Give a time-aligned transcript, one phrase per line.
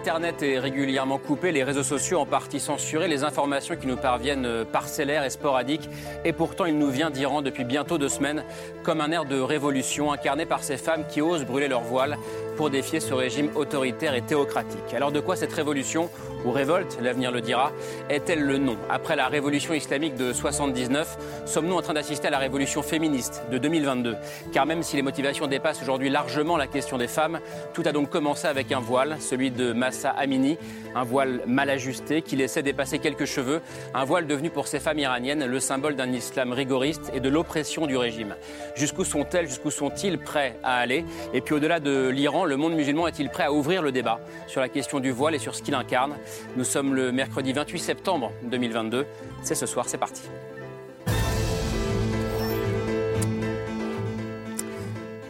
[0.00, 4.46] Internet est régulièrement coupé, les réseaux sociaux en partie censurés, les informations qui nous parviennent
[4.46, 5.90] euh, parcellaires et sporadiques.
[6.24, 8.42] Et pourtant, il nous vient d'Iran depuis bientôt deux semaines
[8.82, 12.16] comme un air de révolution incarné par ces femmes qui osent brûler leur voile
[12.60, 14.92] pour défier ce régime autoritaire et théocratique.
[14.94, 16.10] Alors de quoi cette révolution,
[16.44, 17.72] ou révolte, l'avenir le dira,
[18.10, 18.76] est-elle le nom?
[18.90, 23.56] Après la révolution islamique de 79, sommes-nous en train d'assister à la révolution féministe de
[23.56, 24.14] 2022
[24.52, 27.40] Car même si les motivations dépassent aujourd'hui largement la question des femmes,
[27.72, 30.58] tout a donc commencé avec un voile, celui de Massa Amini,
[30.94, 33.62] un voile mal ajusté qui laissait dépasser quelques cheveux,
[33.94, 37.86] un voile devenu pour ces femmes iraniennes le symbole d'un islam rigoriste et de l'oppression
[37.86, 38.34] du régime.
[38.74, 41.06] Jusqu'où sont-elles, jusqu'où sont-ils prêts à aller?
[41.32, 44.60] Et puis au-delà de l'Iran, le monde musulman est-il prêt à ouvrir le débat sur
[44.60, 46.16] la question du voile et sur ce qu'il incarne?
[46.56, 49.06] Nous sommes le mercredi 28 septembre 2022.
[49.42, 50.22] C'est ce soir, c'est parti.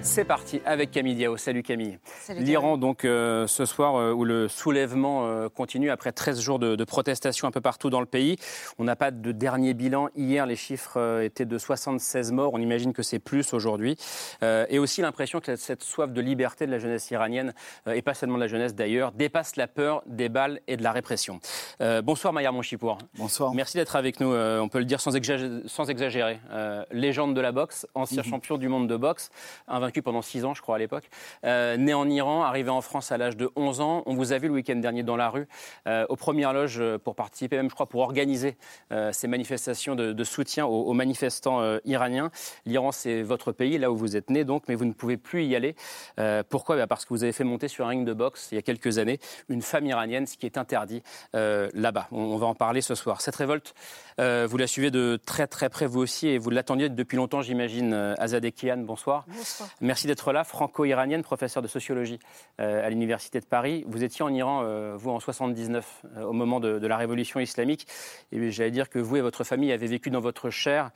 [0.03, 1.37] C'est parti avec Camille Diao.
[1.37, 1.99] Salut Camille.
[2.31, 6.75] L'Iran, donc, euh, ce soir, euh, où le soulèvement euh, continue après 13 jours de,
[6.75, 8.37] de, protestation un peu partout dans le pays.
[8.79, 10.09] On n'a pas de dernier bilan.
[10.17, 12.55] Hier, les chiffres étaient de 76 morts.
[12.55, 13.97] On imagine que c'est plus aujourd'hui.
[14.43, 17.53] et aussi l'impression que cette soif de liberté de la jeunesse iranienne,
[17.87, 20.93] et pas seulement de la jeunesse d'ailleurs, dépasse la peur des balles et de la
[20.93, 21.41] répression.
[22.03, 22.99] bonsoir Maillard Monchipour.
[23.19, 23.55] Bonsoir.
[23.55, 24.35] Merci d'être avec nous.
[24.35, 25.61] on peut le dire sans exagérer.
[25.67, 26.41] Sans exagérer.
[26.91, 28.27] légende de la boxe, ancien mmh.
[28.27, 29.31] champion du monde de boxe,
[29.69, 31.09] invaincu pendant 6 ans, je crois, à l'époque.
[31.45, 34.03] Euh, né en Iran, arrivé en France à l'âge de 11 ans.
[34.07, 35.49] On vous a vu le week-end dernier dans la rue,
[35.89, 38.57] euh, aux premières loges, euh, pour participer, même, je crois, pour organiser
[39.13, 42.31] ces manifestations de, soutien aux, manifestants iraniens.
[42.67, 45.45] L'Iran, c'est votre pays, là où vous êtes né, donc, mais vous ne pouvez plus
[45.45, 45.75] y aller.
[46.49, 46.77] pourquoi?
[46.77, 48.63] Bah, Parce que vous avez fait monter sur un ring de boxe, il y a
[48.63, 49.19] quelques années,
[49.49, 51.03] une femme iranienne, ce qui est interdit
[51.33, 52.09] là-bas.
[52.13, 53.21] On, on, va en parler ce soir.
[53.21, 53.75] Cette révolte,
[54.19, 57.95] vous la suivez de très très près, vous aussi, et vous l'attendiez depuis longtemps, j'imagine.
[58.19, 59.25] Azadeh Kian, bonsoir.
[59.29, 59.71] Bonsoir.
[59.83, 62.19] Merci d'être là, franco-iranienne, professeure de sociologie
[62.61, 63.83] euh, à l'Université de Paris.
[63.89, 67.87] Vous étiez en Iran, euh, vous, en 79, euh, au moment de, la révolution islamique.
[68.31, 70.91] Et j'allais dire que vous et votre famille avez vécu dans votre chair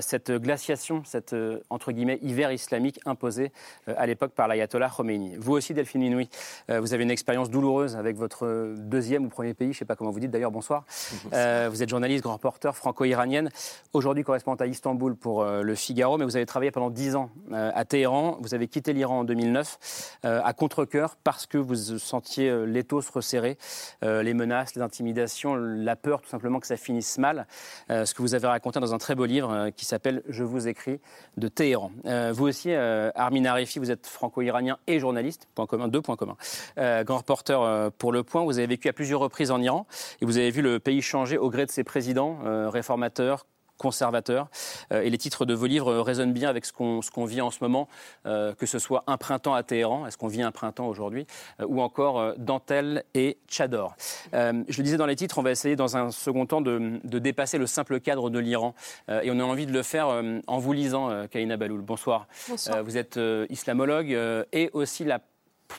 [0.00, 1.34] cette glaciation, cet,
[1.70, 3.52] entre guillemets, hiver islamique imposé
[3.86, 5.36] à l'époque par l'ayatollah Khomeini.
[5.36, 6.28] Vous aussi, Delphine Inouï,
[6.68, 9.96] vous avez une expérience douloureuse avec votre deuxième ou premier pays, je ne sais pas
[9.96, 10.84] comment vous dites d'ailleurs, bonsoir.
[11.24, 11.70] bonsoir.
[11.70, 13.50] vous êtes journaliste, grand reporter, franco-iranienne,
[13.92, 17.84] aujourd'hui correspondante à Istanbul pour Le Figaro, mais vous avez travaillé pendant dix ans à
[17.84, 22.64] Téhéran vous avez quitté l'Iran en 2009 euh, à contre-coeur parce que vous sentiez euh,
[22.64, 23.58] l'étau se resserrer,
[24.04, 27.46] euh, les menaces, les intimidations, la peur tout simplement que ça finisse mal.
[27.88, 31.00] ce que vous avez raconté dans un très beau livre qui s'appelle Je vous écris
[31.36, 31.90] de Téhéran.
[32.32, 36.36] vous aussi, Armin Arifi, vous êtes franco-iranien et journaliste, point commun, deux points communs.
[36.76, 39.86] grand reporter pour Le Point, vous avez vécu à plusieurs reprises en Iran
[40.20, 42.38] et vous avez vu le pays changer au gré de ses présidents
[42.70, 43.46] réformateurs,
[43.78, 44.48] conservateur.
[44.92, 47.50] Euh, et les titres de vos livres résonnent bien avec ce qu'on qu'on vit en
[47.50, 47.88] ce moment,
[48.26, 51.26] euh, que ce soit Un printemps à Téhéran, est-ce qu'on vit un printemps aujourd'hui,
[51.60, 53.96] euh, ou encore Dentelle et Tchador.
[54.32, 57.18] je le disais dans les titres, on va essayer dans un second temps de, de
[57.18, 58.74] dépasser le simple cadre de l'Iran.
[59.08, 60.08] et on a envie de le faire
[60.46, 61.82] en vous lisant, Kaina Baloul.
[61.82, 62.26] Bonsoir.
[62.48, 62.82] Bonsoir.
[62.82, 63.18] vous êtes
[63.48, 64.10] islamologue
[64.52, 65.20] et aussi la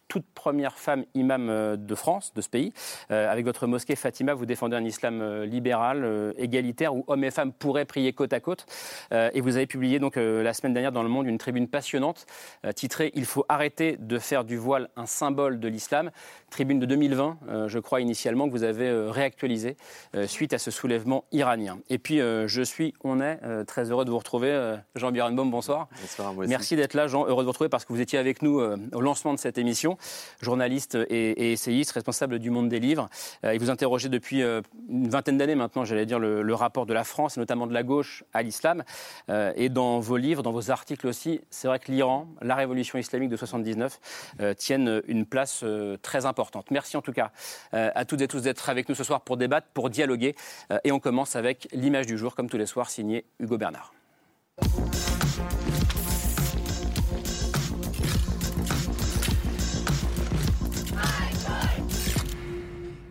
[0.07, 2.73] toute première femme imam euh, de France, de ce pays.
[3.11, 7.31] Euh, avec votre mosquée Fatima, vous défendez un islam euh, libéral, égalitaire, où hommes et
[7.31, 8.65] femmes pourraient prier côte à côte.
[9.11, 12.25] et vous avez publié donc la semaine dernière dans Le Monde une tribune passionnante
[12.75, 16.11] titrée Il faut arrêter de faire du voile un symbole de l'islam.
[16.49, 19.77] Tribune de 2020, je crois initialement, que vous avez réactualisée
[20.25, 21.79] suite à ce soulèvement iranien.
[21.89, 24.77] Et puis je suis, on est très heureux de vous retrouver.
[24.95, 25.87] Jean Birenbaum, bonsoir.
[26.01, 27.25] Bonsoir, Merci d'être là, Jean.
[27.25, 29.78] Heureux de vous retrouver parce que vous étiez avec nous au lancement de cette émission
[30.41, 33.09] journaliste et, essayiste, responsable du Monde des livres.
[33.43, 36.93] Euh, et vous interrogez depuis euh, une vingtaine d'années maintenant, j'allais dire, le, rapport de
[36.93, 38.83] la France, notamment de la gauche, à l'islam.
[39.29, 42.99] Euh, et dans vos livres, dans vos articles aussi, c'est vrai que l'Iran, la révolution
[42.99, 43.99] islamique de 79,
[44.57, 45.63] tiennent une place
[46.01, 46.71] très importante.
[46.71, 47.31] Merci en tout cas
[47.71, 50.35] à toutes et tous d'être avec nous ce soir pour débattre, pour dialoguer.
[50.83, 53.93] et on commence avec l'image du jour, comme tous les soirs, signée Hugo Bernard.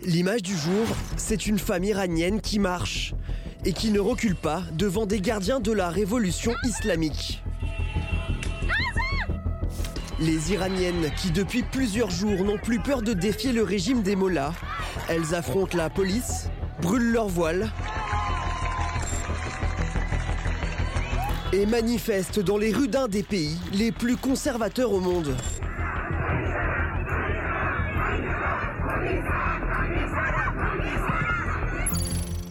[0.09, 0.87] L'image du jour,
[1.19, 3.15] c'est une femme iranienne qui marche.
[3.67, 7.43] et qui ne recule pas devant des gardiens de la révolution islamique.
[10.19, 14.55] Les Iraniennes qui depuis plusieurs jours n'ont plus peur de défier le régime des mollahs,
[15.11, 16.49] elles affrontent la police,
[16.81, 17.71] brûlent leurs voiles
[21.53, 25.37] et manifestent dans les rues d'un des pays les plus conservateurs au monde.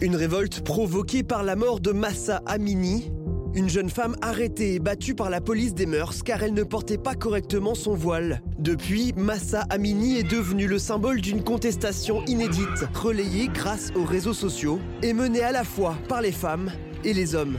[0.00, 3.10] Une révolte provoquée par la mort de Massa Amini,
[3.52, 6.98] une jeune femme arrêtée et battue par la police des mœurs car elle ne portait
[6.98, 8.40] pas correctement son voile.
[8.60, 14.78] Depuis, Massa Amini est devenue le symbole d'une contestation inédite, relayée grâce aux réseaux sociaux
[15.02, 16.70] et menée à la fois par les femmes
[17.02, 17.58] et les hommes.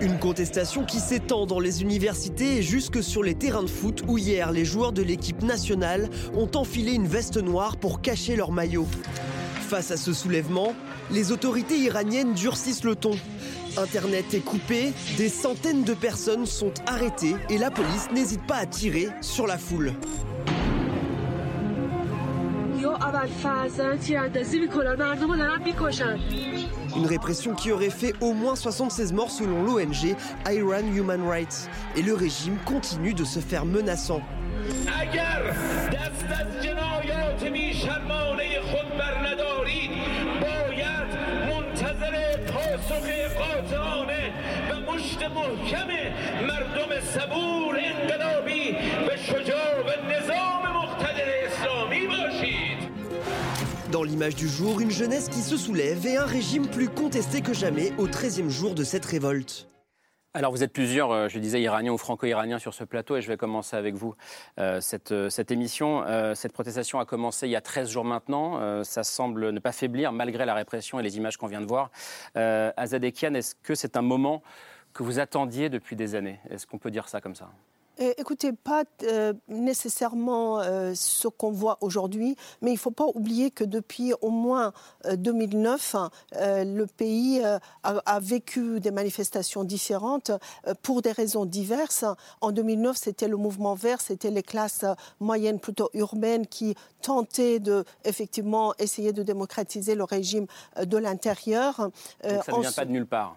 [0.00, 4.18] Une contestation qui s'étend dans les universités et jusque sur les terrains de foot où
[4.18, 8.86] hier les joueurs de l'équipe nationale ont enfilé une veste noire pour cacher leur maillot.
[9.68, 10.74] Face à ce soulèvement,
[11.10, 13.16] les autorités iraniennes durcissent le ton.
[13.76, 18.66] Internet est coupé, des centaines de personnes sont arrêtées et la police n'hésite pas à
[18.66, 19.92] tirer sur la foule.
[26.96, 30.16] Une répression qui aurait fait au moins 76 morts selon l'ONG
[30.50, 31.68] Iran Human Rights.
[31.96, 34.22] Et le régime continue de se faire menaçant.
[54.04, 57.92] L'image du jour, une jeunesse qui se soulève et un régime plus contesté que jamais
[57.98, 59.68] au 13e jour de cette révolte.
[60.34, 63.28] Alors vous êtes plusieurs, euh, je disais, iraniens ou franco-iraniens sur ce plateau et je
[63.28, 64.14] vais commencer avec vous
[64.58, 66.04] euh, euh, cette, émission.
[66.34, 68.82] cette protestation a commencé il y a 13 jours maintenant.
[68.82, 71.90] ça semble ne pas faiblir malgré la répression et les images qu'on vient de voir.
[72.34, 74.42] Azadekian, est-ce que c'est un moment
[74.94, 76.40] que vous attendiez depuis des années?
[76.50, 77.50] Est-ce qu'on peut dire ça comme ça?
[77.98, 83.50] Écoutez, pas euh, nécessairement euh, ce qu'on voit aujourd'hui, mais il ne faut pas oublier
[83.50, 84.72] que depuis au moins
[85.14, 85.96] 2009,
[86.36, 87.42] euh, le pays
[87.82, 90.30] a, vécu des manifestations différentes
[90.82, 92.06] pour des raisons diverses.
[92.40, 94.86] En 2009, c'était le mouvement vert, c'était les classes
[95.20, 100.46] moyennes plutôt urbaines qui tentaient de effectivement essayer de démocratiser le régime
[100.82, 101.90] de l'intérieur.
[102.22, 103.36] ça ne vient pas de nulle part.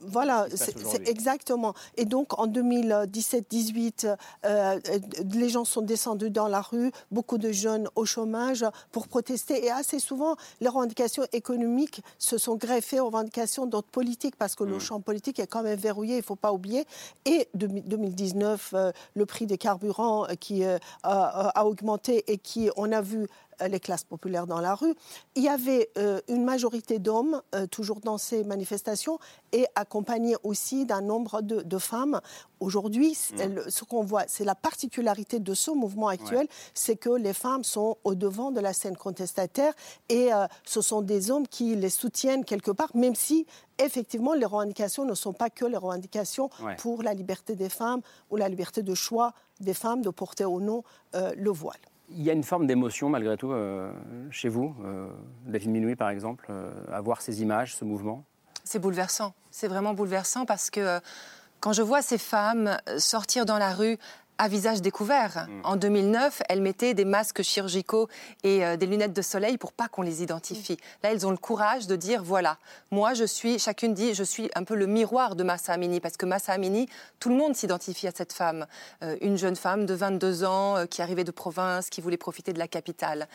[0.00, 1.74] Voilà, c'est exactement.
[1.96, 4.80] Et donc en 2017-18, euh,
[5.32, 9.64] les gens sont descendus dans la rue, beaucoup de jeunes au chômage pour protester.
[9.64, 14.64] Et assez souvent, les revendications économiques se sont greffées aux revendications d'autres politiques parce que
[14.64, 14.80] le mm.
[14.80, 16.84] champ politique est quand même verrouillé, il ne faut pas oublier.
[17.24, 23.00] Et 2019, euh, le prix des carburants euh, qui a augmenté et qui, on a
[23.04, 23.28] vu,
[23.62, 24.94] euh, les classes populaires dans la rue.
[25.34, 29.18] Il y avait euh, une majorité d'hommes euh, toujours dans ces manifestations
[29.52, 32.20] et accompagnés aussi d'un nombre de, femmes.
[32.60, 33.68] Aujourd'hui, mmh.
[33.68, 37.98] ce qu'on voit, c'est la particularité de ce mouvement actuel, c'est que les femmes sont
[38.04, 39.74] au devant de la scène contestataire
[40.08, 40.30] et
[40.64, 43.46] ce sont des hommes qui les soutiennent quelque part, même si
[43.78, 46.48] effectivement, les revendications ne sont pas que les revendications
[46.78, 50.60] pour la liberté des femmes ou la liberté de choix des femmes de porter ou
[50.60, 51.80] non le voile.
[52.16, 53.90] Il y a une forme d'émotion malgré tout euh,
[54.30, 55.08] chez vous, euh,
[55.46, 58.24] David Minoui par exemple, euh, à voir ces images, ce mouvement?
[58.62, 61.00] C'est bouleversant, c'est vraiment bouleversant parce que
[61.60, 63.98] quand je vois ces femmes sortir dans la rue
[64.38, 65.46] à visage découvert.
[65.48, 65.60] Mm.
[65.64, 68.08] En 2009, elles mettaient des masques chirurgicaux
[68.42, 70.76] et euh, des lunettes de soleil pour pas qu'on les identifie.
[71.02, 72.58] Là, elles ont le courage de dire voilà,
[72.90, 76.16] moi je suis, chacune dit, je suis un peu le miroir de Massa Amini parce
[76.16, 76.88] que Massa Amini,
[77.20, 78.66] tout le monde s'identifie à cette femme,
[79.02, 82.52] euh, une jeune femme de 22 ans euh, qui arrivait de province, qui voulait profiter
[82.52, 83.28] de la capitale.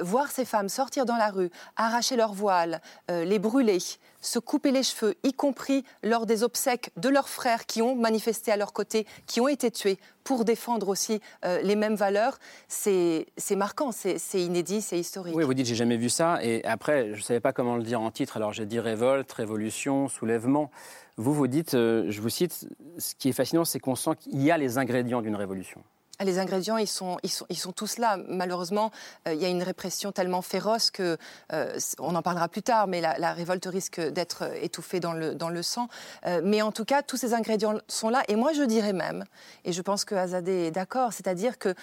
[0.00, 3.78] voir ces femmes sortir dans la rue, arracher leurs voiles, les brûler,
[4.20, 8.50] se couper les cheveux, y compris lors des obsèques de leurs frères qui ont manifesté
[8.52, 13.26] à leur côté, qui ont été tués pour défendre aussi euh, les mêmes valeurs, c'est
[13.56, 15.34] marquant, c'est inédit, c'est historique.
[15.34, 17.82] Oui, vous dites j'ai jamais vu ça, et après, je ne savais pas comment le
[17.82, 20.70] dire en titre, alors j'ai dit révolte, révolution, soulèvement.
[21.16, 24.42] Vous, vous dites, euh, je vous cite, ce qui est fascinant, c'est qu'on sent qu'il
[24.42, 25.82] y a les ingrédients d'une révolution.
[26.24, 28.18] Les ingrédients, ils sont, ils sont, tous là.
[28.28, 28.90] Malheureusement,
[29.28, 31.16] euh, il y a une répression tellement féroce que,
[31.52, 35.48] euh, on en parlera plus tard, mais la, révolte risque d'être étouffée dans le, dans
[35.48, 35.88] le sang.
[36.26, 38.24] Euh, mais en tout cas, tous ces ingrédients sont là.
[38.26, 39.24] Et moi, je dirais même,
[39.64, 41.74] et je pense que Azadeh est d'accord, c'est-à-dire que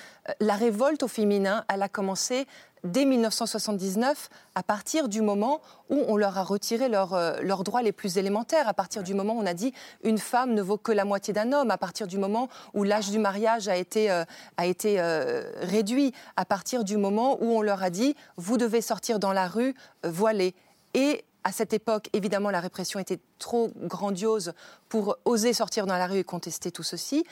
[0.42, 2.46] la révolte au féminin, elle a commencé
[2.86, 7.92] dès 1979, à partir du moment où on leur a retiré euh, leurs droits les
[7.92, 9.74] plus élémentaires, à partir du moment où on a dit
[10.04, 13.10] une femme ne vaut que la moitié d'un homme, à partir du moment où l'âge
[13.10, 14.24] du mariage a été, euh,
[14.60, 19.34] euh, réduit, à partir du moment où on leur a dit vous devez sortir dans
[19.34, 19.74] la rue
[20.04, 20.54] voilée.
[20.94, 24.54] Et à cette époque, évidemment, la répression était trop grandiose
[24.90, 27.24] pour oser sortir dans la rue et contester tout ceci.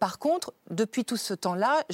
[0.00, 1.84] par contre, depuis tout ce temps-là,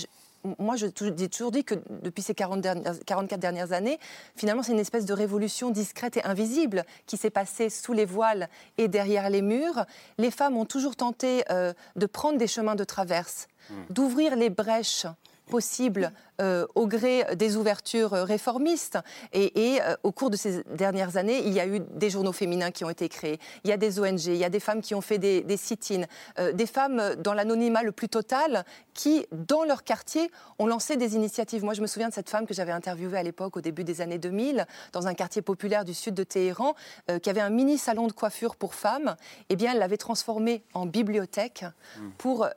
[0.58, 3.98] moi, j'ai toujours dit que depuis ces 40 dernières, 44 dernières années,
[4.36, 8.48] finalement, c'est une espèce de révolution discrète et invisible qui s'est passée sous les voiles
[8.76, 9.84] et derrière les murs.
[10.18, 13.74] Les femmes ont toujours tenté euh, de prendre des chemins de traverse, mmh.
[13.90, 15.06] d'ouvrir les brèches
[15.48, 18.96] possibles euh, au gré des ouvertures réformistes.
[19.32, 22.70] Et, euh, au cours de ces dernières années, il y a eu des journaux féminins
[22.70, 24.94] qui ont été créés, il y a des ONG, il y a des femmes qui
[24.94, 26.04] ont fait des, des sit-ins,
[26.38, 28.64] euh, des femmes dans l'anonymat le plus total
[28.94, 30.30] qui, dans leur quartier,
[30.60, 31.64] ont lancé des initiatives.
[31.64, 34.00] Moi, je me souviens de cette femme que j'avais interviewée à l'époque, au début des
[34.00, 36.74] années 2000, dans un quartier populaire du sud de Téhéran,
[37.22, 39.16] qui avait un mini salon de coiffure pour femmes.
[39.48, 42.08] Eh bien, elle l'avait transformé en bibliothèque mmh.
[42.18, 42.48] pour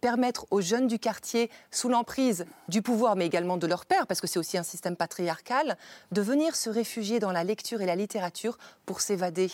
[0.00, 4.20] permettre aux jeunes du quartier, sous l'emprise du pouvoir, mais également de leur père, parce
[4.20, 5.76] que c'est aussi un système patriarcal,
[6.10, 9.50] de venir se réfugier dans la lecture et la littérature pour s'évader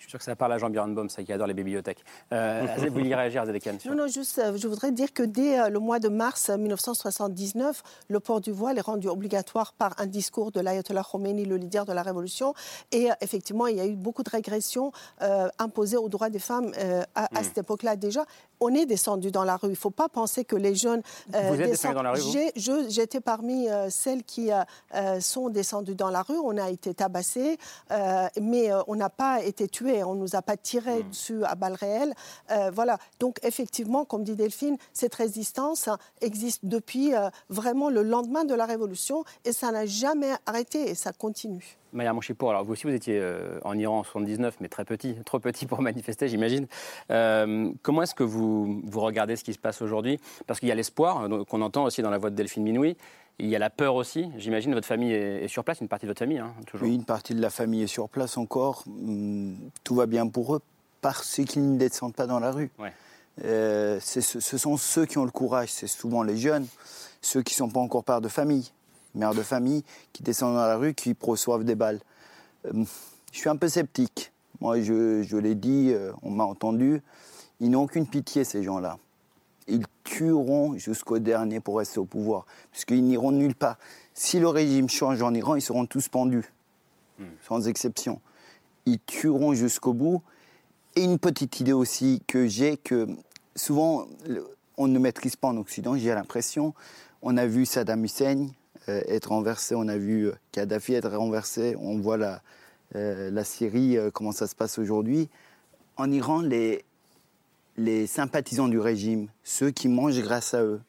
[0.00, 2.02] je suis sûr que ça parle à Jean Baum, ça qui adore les bibliothèques.
[2.32, 5.68] Euh, vous vouliez réagir, Zedekan Non, non, juste, euh, je voudrais dire que dès euh,
[5.68, 10.52] le mois de mars 1979, le port du voile est rendu obligatoire par un discours
[10.52, 12.54] de l'ayatollah Khomeini, le leader de la révolution.
[12.92, 14.90] Et effectivement, il y a eu beaucoup de régressions
[15.58, 16.72] imposées aux droits des femmes
[17.14, 17.44] à, à, hmm.
[17.44, 18.24] cette époque-là déjà
[18.60, 19.68] on est descendu dans la rue.
[19.68, 21.02] Il ne faut pas penser que les jeunes.
[21.34, 22.20] Euh, vous êtes descendu dans la rue
[22.88, 26.38] J'étais parmi euh, celles qui euh, sont descendues dans la rue.
[26.42, 27.58] On a été tabassés,
[28.40, 30.04] mais on n'a pas été tués.
[30.04, 31.08] On ne nous a pas tiré hmm.
[31.08, 32.14] dessus à balles réelles.
[32.72, 32.98] voilà.
[33.18, 35.88] Donc, effectivement, comme dit Delphine, cette résistance
[36.20, 37.12] existe depuis
[37.48, 41.78] vraiment le lendemain de la Révolution et ça n'a jamais arrêté et ça continue.
[41.92, 45.16] Maya Mouchipour, alors vous aussi vous étiez euh, en Iran en 79, mais très petit,
[45.24, 46.66] trop petit pour manifester, j'imagine.
[47.10, 50.20] Euh, comment est-ce que vous, vous regardez ce qui se passe aujourd'hui?
[50.46, 52.96] Parce qu'il y a l'espoir hein, qu'on entend aussi dans la voix de Delphine Minoui.
[53.38, 54.28] Il y a la peur aussi.
[54.36, 56.86] J'imagine votre famille est, sur place, une partie de votre famille, hein, toujours.
[56.86, 58.84] Oui, une partie de la famille est sur place encore.
[58.86, 60.60] Hum, tout va bien pour eux
[61.00, 62.70] parce qu'ils ne descendent pas dans la rue.
[63.44, 64.20] Euh, ce
[64.58, 66.66] sont ceux qui ont le courage, c'est souvent les jeunes,
[67.22, 68.70] ceux qui ne sont pas encore pères de famille
[69.14, 72.00] mères de famille, qui descendent dans la rue, qui reçoivent des balles.
[72.66, 72.84] Euh,
[73.32, 74.32] je suis un peu sceptique.
[74.60, 77.02] Moi, je, l'ai dit, euh, on m'a entendu.
[77.60, 78.98] Ils n'ont aucune pitié, ces gens-là.
[79.68, 83.78] Ils tueront jusqu'au dernier pour rester au pouvoir, puisqu'ils n'iront nulle part.
[84.14, 86.52] Si le régime change en Iran, ils seront tous pendus,
[87.18, 87.24] hmm.
[87.46, 88.20] sans exception.
[88.86, 90.22] Ils tueront jusqu'au bout.
[90.96, 93.06] Et une petite idée aussi que j'ai, que
[93.54, 94.08] souvent
[94.76, 96.74] on ne maîtrise pas en Occident, j'ai l'impression.
[97.22, 98.48] On a vu Saddam Hussein,
[98.88, 99.74] être renversé.
[99.74, 101.76] On a vu euh, Kadhafi être renversé.
[101.78, 102.42] On voit la,
[102.96, 105.28] euh, la Syrie, comment ça se passe aujourd'hui.
[105.96, 106.84] En Iran, les,
[107.76, 110.80] les sympathisants du régime, ceux qui mangent grâce à eux,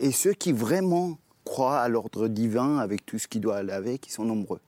[0.00, 4.06] et ceux qui vraiment croient à l'ordre divin avec tout ce qui doit aller avec,
[4.06, 4.60] ils sont nombreux.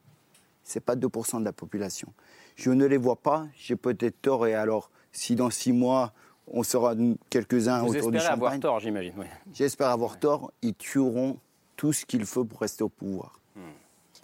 [0.65, 2.13] Ce n'est pas 2% de la population.
[2.57, 6.13] Je ne les vois pas, j'ai peut-être tort, et alors, si dans six mois,
[6.47, 6.95] on sera
[7.31, 8.35] quelques-uns autour du champagne...
[8.35, 9.15] avoir tort, j'imagine.
[9.53, 11.39] J'espère avoir tort, ils tueront
[11.77, 13.41] tout ce qu'il faut pour rester au pouvoir.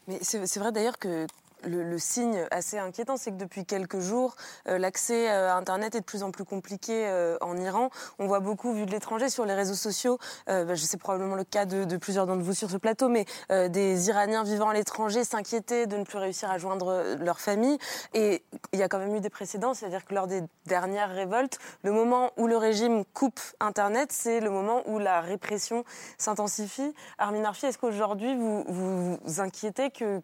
[0.06, 1.26] Mais c'est vrai d'ailleurs que
[1.64, 4.36] le, signe assez inquiétant, c'est que depuis quelques jours,
[4.68, 7.90] euh, l'accès euh, à Internet est de plus en plus compliqué euh, en Iran.
[8.18, 11.44] On voit beaucoup, vu de l'étranger, sur les réseaux sociaux, bah, je sais probablement le
[11.44, 15.86] cas de, plusieurs d'entre vous sur ce plateau, mais des Iraniens vivant à l'étranger s'inquiéter
[15.86, 17.78] de ne plus réussir à joindre leur famille.
[18.14, 21.58] Et il y a quand même eu des précédents, c'est-à-dire que lors des dernières révoltes,
[21.82, 25.84] le moment où le régime coupe Internet, c'est le moment où la répression
[26.18, 26.94] s'intensifie.
[27.18, 30.20] Armin Arfi, est-ce qu'aujourd'hui vous vous inquiétez que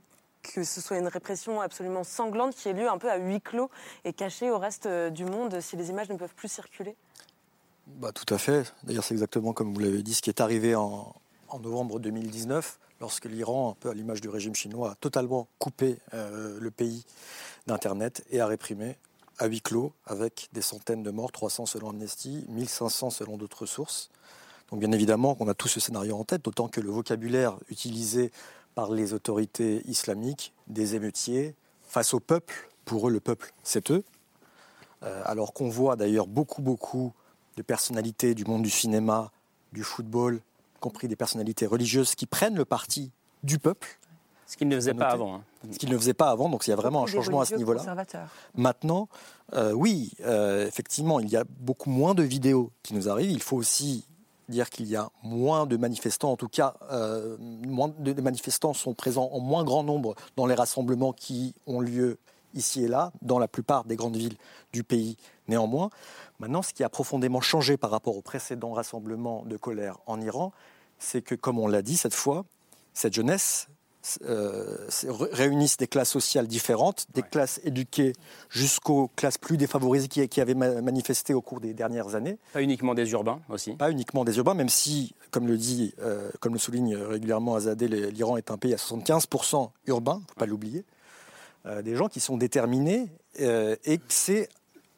[0.53, 3.71] que ce soit une répression absolument sanglante qui ait lieu un peu à huis clos
[4.05, 6.97] et cachée au reste euh, du monde si les images ne peuvent plus circuler
[7.87, 8.73] bah, Tout à fait.
[8.85, 11.15] D'ailleurs, c'est exactement comme vous l'avez dit, ce qui est arrivé en,
[11.61, 16.59] novembre 2019, lorsque l'Iran, un peu à l'image du régime chinois, a totalement coupé euh,
[16.61, 17.07] le pays
[17.67, 18.99] d'Internet et a réprimé
[19.39, 24.11] à huis clos, avec des centaines de morts, 300 selon Amnesty, 1500 selon d'autres sources.
[24.71, 28.33] Donc bien évidemment on a tout ce scénario en tête, d'autant que le vocabulaire utilisé
[28.77, 31.57] par les autorités islamiques des émeutiers
[31.89, 32.69] face au peuple.
[32.85, 34.05] Pour eux, le peuple, c'est eux.
[35.03, 37.13] Euh, alors qu'on voit d'ailleurs beaucoup, beaucoup
[37.57, 39.33] de personnalités du monde du cinéma,
[39.73, 40.37] du football,
[40.77, 43.11] y compris des personnalités religieuses, qui prennent le parti
[43.43, 43.99] du peuple.
[44.47, 45.37] Ce qu'ils ne faisaient pas avant.
[45.37, 45.43] Hein.
[45.73, 47.55] Ce qu'ils ne faisaient pas avant, donc il y a vraiment un changement à ce
[47.55, 47.83] niveau-là.
[48.55, 49.09] Maintenant,
[49.55, 53.31] euh, oui, euh, effectivement, il y a beaucoup moins de vidéos qui nous arrivent.
[53.31, 54.05] Il faut aussi
[54.49, 58.95] dire qu'il y a moins de manifestants, en tout cas, euh, moins de manifestants sont
[58.95, 62.19] présents en moins grand nombre dans les rassemblements qui ont lieu
[62.55, 64.37] ici et là, dans la plupart des grandes villes
[64.73, 65.17] du pays
[65.49, 65.91] néanmoins.
[66.39, 70.53] Maintenant, ce qui a profondément changé par rapport aux précédents rassemblements de colère en Iran,
[70.99, 72.45] c'est que, comme on l'a dit cette fois,
[72.95, 73.69] cette jeunesse
[74.25, 74.89] euh,
[75.33, 78.13] réunissent des classes sociales différentes, des classes éduquées
[78.51, 82.39] jusqu'aux classes plus défavorisées qui, avaient manifesté au cours des dernières années.
[82.53, 83.73] Pas uniquement des urbains aussi.
[83.73, 87.89] Pas uniquement des urbains, même si, comme le dit, euh, comme le souligne régulièrement Azadeh,
[87.89, 90.85] l'Iran est un pays à 75% urbain, faut pas l'oublier.
[91.67, 93.09] Euh, des gens qui sont déterminés
[93.39, 94.49] et c'est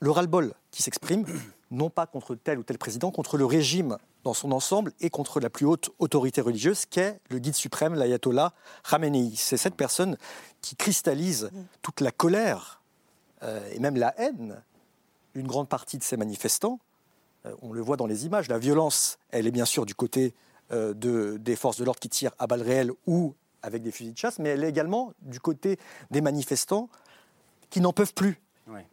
[0.01, 1.25] le ras-le-bol qui s'exprime,
[1.71, 5.41] non pas contre tel ou tel président, contre le régime dans son ensemble et contre
[5.41, 8.53] la plus haute autorité religieuse qu'est le guide suprême, l'ayatollah
[8.89, 9.33] Khamenei.
[9.37, 10.17] C'est cette personne
[10.61, 11.51] qui cristallise
[11.83, 12.83] toute la colère
[13.43, 14.63] euh, et même la haine
[15.35, 16.81] d'une grande partie de ces manifestants.
[17.47, 20.35] Euh, on le voit dans les images, la violence, elle est bien sûr du côté
[20.73, 24.13] euh, de, des forces de l'ordre qui tirent à balles réelles ou avec des fusils
[24.13, 25.79] de chasse, mais elle est également du côté
[26.11, 26.89] des manifestants
[27.71, 28.41] qui n'en peuvent plus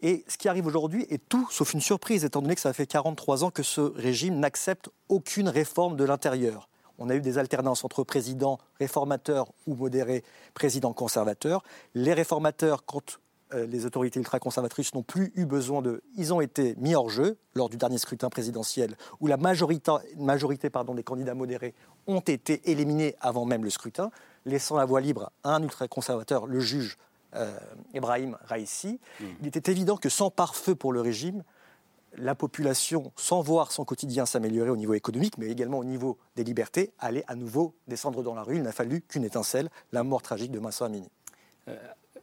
[0.02, 2.88] et ce qui arrive aujourd'hui est tout sauf une surprise, étant donné que ça fait
[2.88, 6.70] 43 ans que ce régime n'accepte aucune réforme de l'intérieur.
[6.98, 11.62] On a eu des alternances entre présidents réformateurs ou modérés, présidents conservateurs.
[11.94, 13.20] Les réformateurs, quand
[13.54, 16.02] euh, les autorités ultra-conservatrices n'ont plus eu besoin de...
[16.18, 19.92] Ils ont été mis hors jeu lors du dernier scrutin présidentiel, où la majorité,
[20.70, 21.76] des candidats modérés
[22.08, 24.10] ont été éliminés avant même le scrutin,
[24.46, 26.98] laissant la voie libre à un ultra-conservateur, le juge
[27.94, 29.26] Ibrahim euh, Raisi, hmm.
[29.42, 31.44] il était évident que sans pare-feu pour le régime,
[32.18, 36.44] la population, sans voir son quotidien s'améliorer au niveau économique, mais également au niveau des
[36.44, 38.58] libertés, allait à nouveau descendre dans la rue.
[38.58, 41.10] Il n'a fallu qu'une étincelle, la mort tragique de Massa Amini.
[41.68, 41.76] Euh,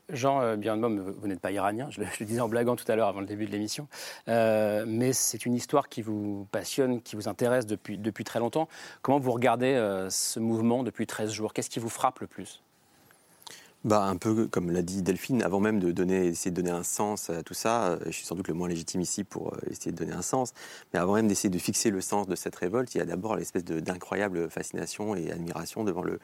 [0.08, 3.20] Jean euh, vous n'êtes pas iranien, je le, disais en blaguant tout à l'heure avant
[3.20, 3.88] le début de l'émission,
[4.28, 8.68] euh, mais c'est une histoire qui vous passionne, qui vous intéresse depuis, depuis très longtemps.
[9.00, 9.74] Comment vous regardez
[10.10, 11.52] ce mouvement depuis 13 jours?
[11.52, 12.62] Qu'est-ce qui vous frappe le plus?
[13.84, 16.84] Bah, un peu comme l'a dit Delphine, avant même de donner, essayer de donner un
[16.84, 19.58] sens à tout ça, euh, je suis sans doute le moins légitime ici pour euh,
[19.70, 20.52] essayer de donner un sens,
[20.92, 23.34] mais avant même d'essayer de fixer le sens de cette révolte, il y a d'abord
[23.34, 26.20] l'espèce d'incroyable fascination et admiration devant le,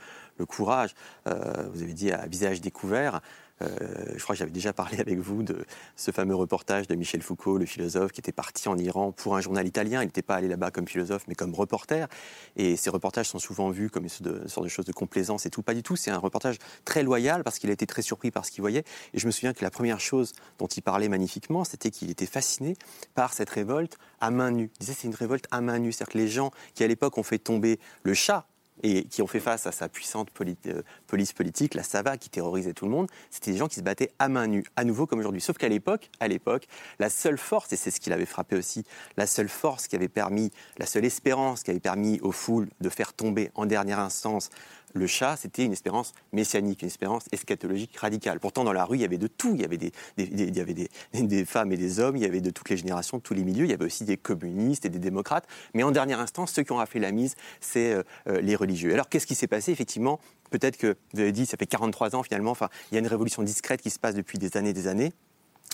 [0.47, 0.95] courage.
[1.27, 3.21] Euh, vous avez dit à visage découvert,
[3.61, 5.64] je crois que j'avais déjà parlé avec vous de
[5.97, 9.40] ce fameux reportage de Michel Foucault, le philosophe, qui était parti en Iran pour un
[9.40, 10.03] journal italien.
[10.03, 12.09] Il n'était pas allé là-bas comme philosophe, mais comme reporter.
[12.57, 15.62] Et ces reportages sont souvent vus comme une sorte de chose de complaisance et tout.
[15.62, 15.97] Pas du tout.
[15.97, 18.85] C'est un reportage très loyal parce qu'il a été très surpris par ce qu'il voyait.
[19.14, 22.27] Et je me souviens que la première chose dont il parlait magnifiquement, c'était qu'il était
[22.27, 22.77] fasciné
[23.14, 24.71] par cette révolte à main nue.
[24.75, 25.92] Il disait c'est une révolte à main nue.
[25.92, 28.47] C'est-à-dire que les gens qui à l'époque ont fait tomber le chat
[28.83, 30.29] et qui ont fait face à sa puissante
[30.67, 33.83] euh, police politique, la Sava qui terrorisait tout le monde, c'était des gens qui se
[33.83, 35.41] battaient à main nue, à nouveau comme aujourd'hui.
[35.41, 36.67] Sauf qu'à l'époque, à l'époque,
[36.99, 38.85] la seule force, et c'est ce qui l'avait frappé aussi,
[39.17, 42.88] la seule force qui avait permis, la seule espérance qui avait permis aux foules de
[42.88, 44.51] faire tomber en dernière instance
[44.94, 48.40] le chat, c'était une espérance messianique, une espérance eschatologique radicale.
[48.40, 49.55] Pourtant, dans la rue, il y avait de tout.
[49.55, 49.77] Il y avait
[51.22, 53.44] des, femmes et des hommes, il y avait de toutes les générations, de tous les
[53.44, 53.64] milieux.
[53.64, 55.46] Il y avait aussi des communistes et des démocrates.
[55.74, 58.92] Mais en dernière instance, ceux qui ont fait la mise, c'est euh, euh, les religieux.
[58.92, 59.72] Alors, qu'est-ce qui s'est passé?
[59.72, 60.20] Effectivement,
[60.51, 63.07] peut-être que, vous avez dit, ça fait 43 ans finalement, enfin, il y a une
[63.07, 65.12] révolution discrète qui se passe depuis des années et des années.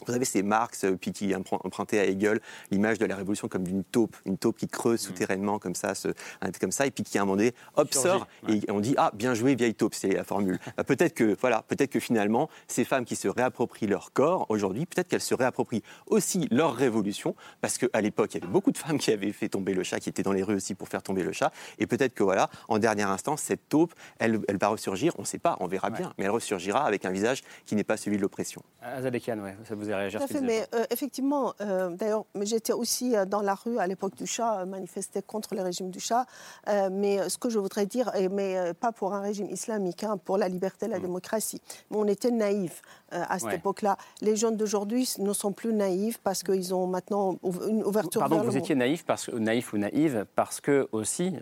[0.06, 2.40] Vous savez, c'est Marx euh, puis qui empruntait à Hegel
[2.70, 5.06] l'image de la révolution comme d'une taupe, une taupe qui creuse mm.
[5.06, 5.92] souterrainement comme ça,
[6.60, 9.10] comme ça, et puis qui à un moment donné, hop, sort, et on dit ah
[9.14, 10.58] bien joué vieille taupe, c'est la formule.
[10.76, 14.86] Bah, peut-être que voilà, peut-être que finalement ces femmes qui se réapproprient leur corps aujourd'hui,
[14.86, 18.78] peut-être qu'elles se réapproprient aussi leur révolution, parce qu'à l'époque il y avait beaucoup de
[18.78, 21.02] femmes qui avaient fait tomber le chat, qui étaient dans les rues aussi pour faire
[21.02, 24.68] tomber le chat, et peut-être que voilà, en dernière instance, cette taupe, elle, elle va
[24.68, 27.76] ressurgir, on ne sait pas, on verra bien, mais elle ressurgira avec un visage qui
[27.76, 28.62] n'est pas celui de l'oppression.
[28.82, 33.24] Azadekian, ouais, ça vous tout à fait, mais euh, effectivement, euh, d'ailleurs, j'étais aussi euh,
[33.24, 36.26] dans la rue à l'époque du chat, manifester contre le régime du chat.
[36.90, 40.48] mais ce que je voudrais dire, mais pas pour un régime islamique, hein, pour la
[40.48, 41.02] liberté et la mm.
[41.02, 41.60] démocratie.
[41.90, 43.96] Mais on était naïfs à cette époque-là.
[44.20, 47.36] Les jeunes d'aujourd'hui ne sont plus naïfs parce qu'ils ont maintenant
[47.68, 48.20] une ouverture.
[48.20, 51.34] Pardon, vous étiez naïf, parce, naïf ou naïve parce que aussi,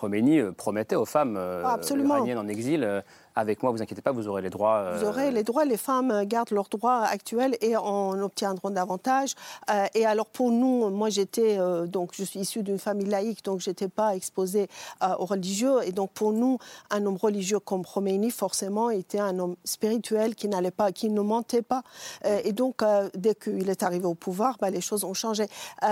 [0.00, 3.02] Khomeini promettait aux femmes ah, iraniennes en exil
[3.38, 4.96] avec moi, vous inquiétez pas, vous aurez les droits.
[4.96, 9.34] Vous aurez les droits, les femmes gardent leurs droits actuels et en obtiendront davantage.
[9.70, 13.44] Euh, et alors pour nous, moi j'étais, euh, donc je suis issue d'une famille laïque,
[13.44, 14.66] donc j'étais pas exposée
[15.04, 15.76] euh, aux religieux.
[15.84, 16.58] Et donc pour nous,
[16.90, 21.20] un homme religieux comme Khomeini, forcément, était un homme spirituel qui n'allait pas, qui ne
[21.20, 21.82] mentait pas.
[22.24, 22.82] et donc
[23.14, 25.46] dès qu'il est arrivé au pouvoir, bah, les choses ont changé.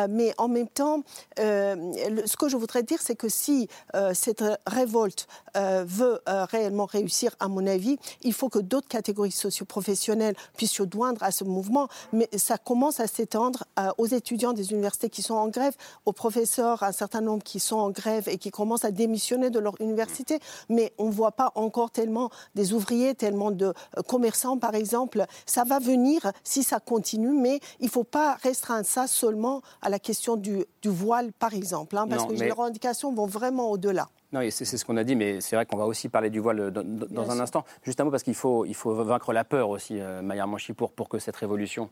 [0.09, 1.03] mais en même temps,
[1.37, 3.69] ce que je voudrais dire, c'est que si
[4.13, 10.73] cette révolte veut réellement réussir, à mon avis, il faut que d'autres catégories socioprofessionnelles puissent
[10.73, 11.89] se joindre à ce mouvement.
[12.13, 13.65] Mais ça commence à s'étendre
[13.99, 17.77] aux étudiants des universités qui sont en grève, aux professeurs, un certain nombre qui sont
[17.77, 20.39] en grève et qui commencent à démissionner de leur université.
[20.69, 23.73] Mais on ne voit pas encore tellement des ouvriers, tellement de
[24.07, 25.25] commerçants, par exemple.
[25.47, 29.89] Ça va venir si ça continue, mais il ne faut pas restreindre ça seulement à
[29.89, 34.09] la question du, voile, par exemple, hein, parce que les revendications vont vraiment au-delà.
[34.37, 36.71] Non, c'est ce qu'on a dit, mais c'est vrai qu'on va aussi parler du voile
[36.71, 37.65] dans, un instant.
[37.83, 40.93] Juste un mot, parce qu'il faut, il faut vaincre la peur aussi, euh, Maillard Manchipour,
[40.93, 41.89] pour que cette révolution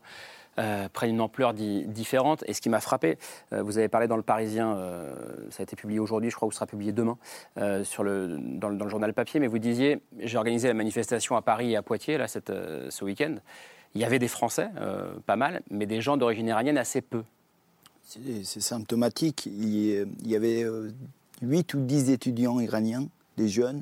[0.59, 2.43] euh, prenne une ampleur différente.
[2.45, 3.17] Et ce qui m'a frappé,
[3.51, 4.77] euh, vous avez parlé dans Le Parisien,
[5.49, 7.17] ça a été publié aujourd'hui, je crois, ou sera publié demain,
[7.83, 11.71] sur le, dans, le, journal papier, mais vous disiez, j'ai organisé la manifestation à Paris
[11.71, 12.51] et à Poitiers, là, cette,
[12.89, 13.37] ce week-end.
[13.95, 14.69] Il y avait des Français,
[15.25, 17.23] pas mal, mais des gens d'origine iranienne assez peu.
[18.03, 19.47] C'est symptomatique.
[19.47, 20.63] Il y avait
[21.41, 23.81] 8 ou 10 étudiants iraniens, des jeunes,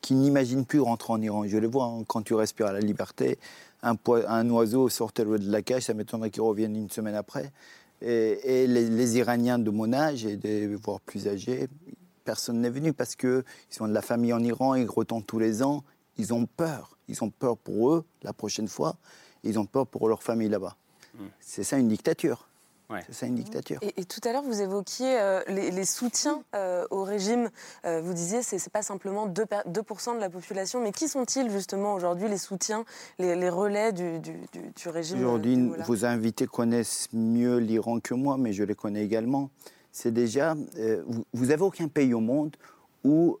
[0.00, 1.46] qui n'imaginent plus rentrer en Iran.
[1.46, 3.38] Je les vois hein, quand tu respires à la liberté.
[3.82, 3.96] Un,
[4.28, 7.52] un oiseau sortait de la cage, ça m'étonnerait qu'il revienne une semaine après.
[8.02, 11.68] Et, les, Iraniens de mon âge, et des, voire plus âgés,
[12.24, 13.42] personne n'est venu parce qu'ils
[13.80, 15.84] ont de la famille en Iran, ils retournent tous les ans.
[16.18, 16.98] Ils ont peur.
[17.08, 18.96] Ils ont peur pour eux la prochaine fois.
[19.44, 20.76] Ils ont peur pour leur famille là-bas.
[21.14, 21.26] Hmm.
[21.40, 22.45] C'est ça une dictature.
[23.06, 23.80] C'est ça une dictature.
[23.82, 27.50] Et, tout à l'heure, vous évoquiez euh, les, soutiens euh, au régime.
[27.84, 31.50] Euh, vous disiez que ce n'est pas simplement 2%, de la population, mais qui sont-ils
[31.50, 32.84] justement aujourd'hui, les soutiens,
[33.18, 34.20] les, relais du,
[34.86, 39.50] régime Aujourd'hui, vos invités connaissent mieux l'Iran que moi, mais je les connais également.
[39.90, 40.54] C'est déjà.
[41.32, 42.54] vous n'avez aucun pays au monde
[43.04, 43.38] où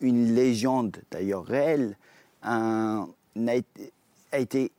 [0.00, 1.96] une légende, d'ailleurs réelle,
[2.42, 3.06] a
[4.32, 4.72] été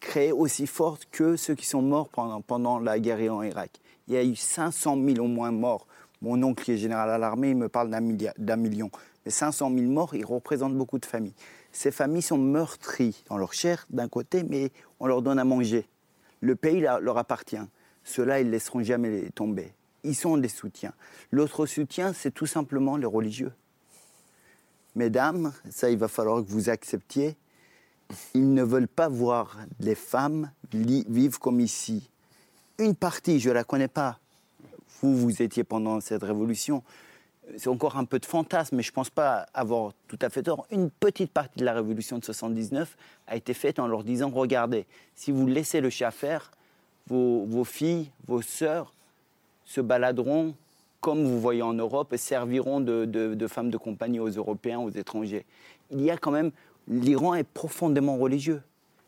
[0.00, 3.80] créée aussi forte que ceux qui sont morts pendant, pendant la guerre en Irak.
[4.08, 5.86] Il y a eu 500 000 au moins morts.
[6.22, 8.90] Mon oncle qui est général à l'armée, il me parle d'un million.
[9.24, 11.34] Mais 500 000 morts, ils représentent beaucoup de familles.
[11.72, 15.88] Ces familles sont meurtries dans leur chair d'un côté, mais on leur donne à manger.
[16.40, 17.56] Le pays leur appartient.
[18.04, 19.72] Ceux-là, ils ne laisseront jamais tomber.
[20.02, 20.94] Ils sont des soutiens.
[21.30, 23.52] L'autre soutien, c'est tout simplement les religieux.
[24.96, 27.36] Mesdames, ça, il va falloir que vous acceptiez,
[28.34, 32.08] ils ne veulent pas voir les femmes vivre comme ici.
[32.78, 34.18] Une partie, je ne la connais pas.
[35.02, 36.82] Vous, vous étiez pendant cette révolution.
[37.56, 40.42] C'est encore un peu de fantasme, mais je ne pense pas avoir tout à fait
[40.42, 40.66] tort.
[40.70, 42.96] Une petite partie de la révolution de 79
[43.26, 46.52] a été faite en leur disant regardez, si vous laissez le chat faire,
[47.08, 48.94] vos, filles, vos sœurs
[49.64, 50.54] se baladeront
[51.00, 54.90] comme vous voyez en Europe et serviront de, de femmes de compagnie aux Européens, aux
[54.90, 55.44] étrangers.
[55.90, 56.52] Il y a quand même
[56.90, 58.62] l'Iran est profondément religieux.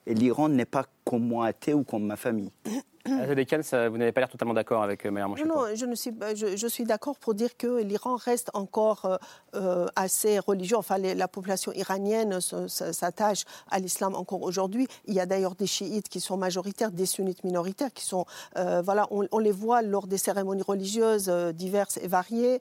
[0.06, 2.50] Et l'Iran n'est pas comme moi athée ou comme ma famille.
[3.04, 6.84] vous n'avez pas l'air totalement d'accord avec euh, Mme Non, je, ne suis, je, suis
[6.84, 9.16] d'accord pour dire que l'Iran reste encore euh,
[9.54, 10.76] euh, assez religieux.
[10.76, 14.86] Enfin, la population iranienne s'attache à l'islam encore aujourd'hui.
[15.06, 18.24] Il y a d'ailleurs des chiites qui sont majoritaires, des sunnites minoritaires qui sont.
[18.56, 22.60] voilà, on, on, les voit lors des cérémonies religieuses diverses et variées.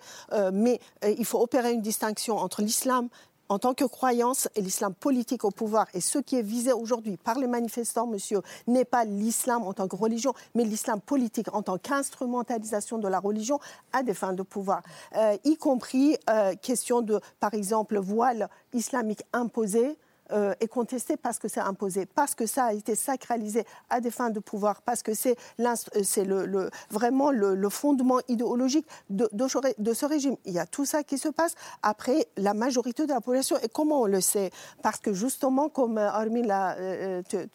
[0.54, 3.10] mais il faut opérer une distinction entre l'islam
[3.52, 5.86] en tant que croyance l'islam politique au pouvoir.
[5.94, 9.90] Et ce qui est visé aujourd'hui par les manifestants, monsieur, n'est pas l'islam en tant
[9.90, 13.60] que religion, mais l'islam politique en tant qu'instrumentalisation de la religion
[13.92, 14.84] à des fins de pouvoir,
[15.18, 19.98] euh, y compris euh, question de, par exemple, voile islamique imposé
[20.32, 24.12] euh, est contesté parce que c'est imposé, parce que ça a été sacralisé à des
[24.12, 30.06] fins de pouvoir, parce que c'est euh, le, vraiment le, fondement idéologique de, de, ce
[30.06, 30.36] régime.
[30.46, 31.56] Il y a tout ça qui se passe.
[31.84, 34.52] Après, la majorité de la population, et comment on le sait?
[34.82, 36.76] Parce que justement, comme euh, Armin,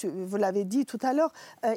[0.05, 1.33] vous l'avez dit tout à l'heure,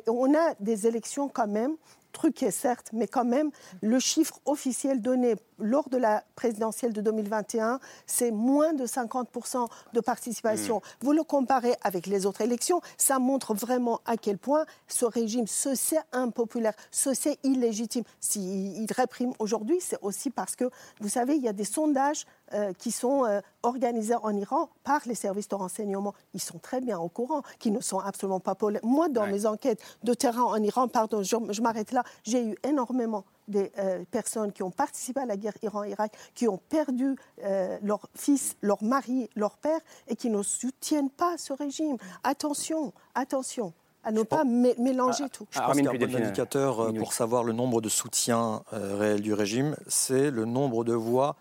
[0.08, 1.76] on a des élections quand même
[2.12, 7.80] truqué certes, mais quand même, le chiffre officiel donné lors de la présidentielle de 2021,
[8.06, 10.78] c'est moins de 50% de participation.
[10.78, 11.06] Mmh.
[11.06, 15.48] Vous le comparez avec les autres élections, ça montre vraiment à quel point ce régime
[15.48, 18.04] se sait impopulaire, se sait illégitime.
[18.20, 20.70] S'il réprime aujourd'hui, c'est aussi parce que,
[21.02, 25.02] vous savez, il y a des sondages euh, qui sont euh, organisés en Iran par
[25.06, 26.14] les services de renseignement.
[26.34, 28.82] Ils sont très bien au courant, qui ne sont absolument pas populaires.
[28.84, 33.26] Moi, dans mes enquêtes de terrain en Iran, pardon, je m'arrête là, j'ai eu énormément
[33.50, 38.08] des euh, personnes qui ont participé à la guerre Iran-Irak, qui ont perdu euh, leur
[38.16, 41.98] fils, leur mari, leur père, et qui ne soutiennent pas ce régime.
[42.24, 45.46] Attention, attention à ne pas mélanger ah, tout.
[45.52, 50.32] Je pense qu'un bon indicateur pour savoir le nombre de soutiens réels du régime, c'est
[50.32, 51.36] le nombre de voix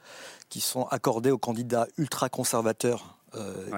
[0.49, 3.17] qui sont accordées aux candidats ultra-conservateurs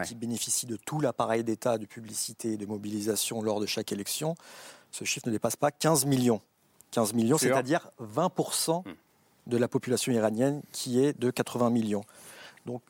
[0.07, 4.37] qui bénéficient de tout l'appareil d'État de publicité et de mobilisation lors de chaque élection.
[4.93, 6.41] Ce chiffre ne dépasse pas 15 millions.
[6.93, 8.85] 15 millions, c'est-à-dire 20%
[9.47, 12.05] de la population iranienne qui est de 80 millions.
[12.67, 12.83] Donc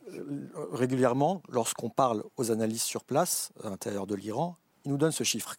[0.73, 5.25] régulièrement, lorsqu'on parle aux analystes sur place à l'intérieur de l'Iran, ils nous donnent ce
[5.25, 5.57] chiffre.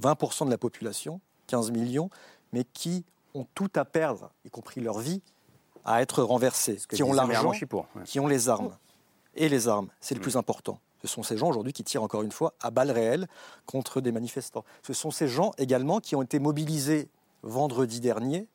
[0.00, 2.10] 20% de la population, 15 millions,
[2.52, 5.20] mais qui ont tout à perdre, y compris leur vie,
[5.84, 7.52] à être renversés, qui ont l'argent,
[8.04, 8.76] qui ont les armes.
[9.34, 10.22] Et les armes, c'est le mm.
[10.22, 10.78] plus important.
[11.02, 13.26] Ce sont ces gens aujourd'hui qui tirent encore une fois à balles réelles
[13.66, 14.64] contre des manifestants.
[14.82, 17.08] Ce sont ces gens également qui ont été mobilisés
[17.42, 18.46] vendredi dernier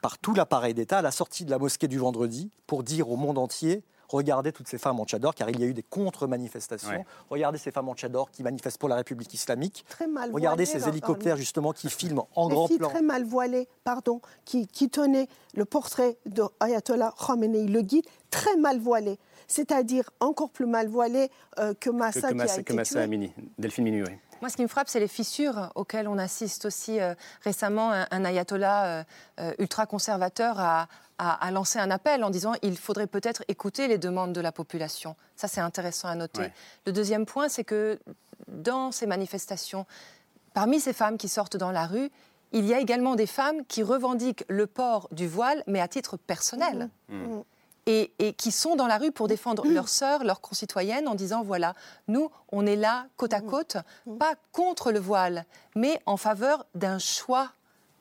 [0.00, 3.16] par tout l'appareil d'État à la sortie de la mosquée du vendredi pour dire au
[3.16, 7.04] monde entier Regardez toutes ces femmes en Tchador, car il y a eu des contre-manifestations.
[7.30, 9.84] Regardez ces femmes en Tchador qui manifestent pour la République islamique.
[9.88, 12.88] Très mal Regardez ces hélicoptères, justement, qui filment en grand plan.
[12.88, 18.56] très mal voilé, pardon, qui, qui tenait le portrait de Ayatollah Khamenei, le guide, très
[18.56, 19.18] mal voilé.
[19.46, 24.04] C'est-à-dire encore plus mal voilé euh, que Massa, que, qui a Massa Amini, Delphine Minuit.
[24.40, 27.92] Moi, ce qui me frappe, c'est les fissures auxquelles on assiste aussi euh, récemment.
[28.10, 29.04] Un, ayatollah
[29.40, 30.88] euh, ultra-conservateur a,
[31.18, 35.16] a, lancé un appel en disant il faudrait peut-être écouter les demandes de la population.
[35.36, 36.50] Ça, c'est intéressant à noter.
[36.86, 37.98] Le deuxième point, c'est que
[38.48, 39.86] dans ces manifestations,
[40.54, 42.10] parmi ces femmes qui sortent dans la rue,
[42.52, 46.16] il y a également des femmes qui revendiquent le port du voile, mais à titre
[46.16, 46.88] personnel.
[47.08, 47.16] Mmh.
[47.16, 47.42] Mmh.
[47.86, 51.74] Et, qui sont dans la rue pour défendre leurs sœurs, leurs concitoyennes, en disant voilà,
[52.08, 53.46] nous, on est là côte à mmh.
[53.46, 53.76] côte,
[54.18, 55.44] pas contre le voile,
[55.76, 57.50] mais en faveur d'un choix,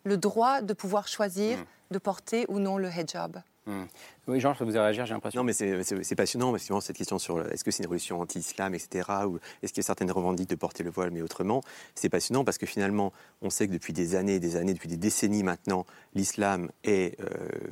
[0.04, 1.58] le droit de pouvoir choisir
[1.92, 3.42] de porter ou non le hijab.
[3.66, 3.86] Hmm.
[4.26, 5.42] Oui, Jean, je vous réagir, j'ai l'impression.
[5.42, 8.74] Non, mais c'est passionnant, parce que cette question sur est-ce que c'est une révolution anti-islam,
[8.74, 11.62] etc., ou est-ce a certaines revendiques de porter le voile, mais autrement,
[11.94, 14.96] c'est passionnant parce que finalement, on sait que depuis des années, des années, depuis des
[14.96, 17.26] décennies maintenant, l'islam est euh,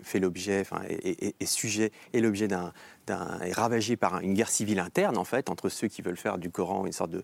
[0.04, 2.74] fait l'objet, enfin, est, sujet, est l'objet d'un
[3.44, 6.50] est ravagé par une guerre civile interne, en fait, entre ceux qui veulent faire du
[6.50, 7.24] Coran une sorte de,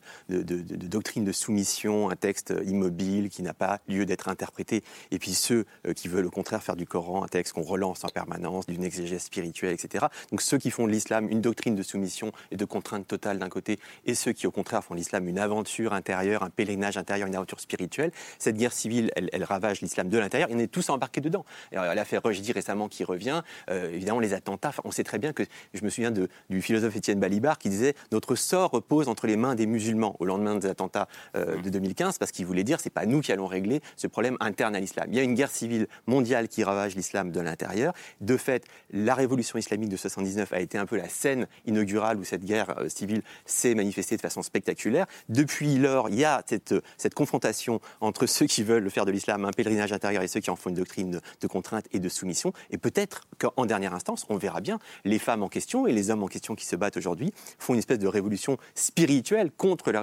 [0.88, 5.66] doctrine de soumission, un texte immobile qui n'a pas lieu d'être interprété, et puis ceux
[5.86, 8.84] euh, qui veulent au contraire faire du Coran un texte qu'on relance en permanence, d'une
[8.84, 10.06] exégèse spirituelle, etc.
[10.32, 13.50] Donc ceux qui font de l'islam une doctrine de soumission et de contrainte totale d'un
[13.50, 17.28] côté, et ceux qui au contraire font de l'islam une aventure intérieure, un pèlerinage intérieur,
[17.28, 21.22] une aventure spirituelle, cette guerre civile, elle, ravage l'islam de l'intérieur, on est tous embarqués
[21.22, 21.46] dedans.
[21.72, 25.84] L'affaire Rojdi récemment qui revient, euh, évidemment les attentats, on sait très bien que je
[25.84, 29.66] me souviens du philosophe Étienne Balibar qui disait notre sort repose entre les mains des
[29.66, 33.22] musulmans au lendemain des attentats euh, de 2015 parce qu'il voulait dire c'est pas nous
[33.22, 35.08] qui allons régler ce problème interne à l'islam.
[35.10, 37.94] Il y a une guerre civile mondiale qui ravage l'islam de l'intérieur.
[38.22, 38.66] De fait,
[39.08, 42.78] la révolution islamique de 79 a été un peu la scène inaugurale où cette guerre
[42.78, 45.06] euh, civile s'est manifestée de façon spectaculaire.
[45.30, 49.46] Depuis lors, il y a cette, cette confrontation entre ceux qui veulent faire de l'islam
[49.46, 52.52] un pèlerinage intérieur et ceux qui en font une doctrine de contrainte et de soumission.
[52.70, 56.24] Et peut-être qu'en dernière instance, on verra bien les femmes en question et les hommes
[56.24, 59.94] en question qui se battent aujourd'hui font une espèce de révolution spirituelle contre,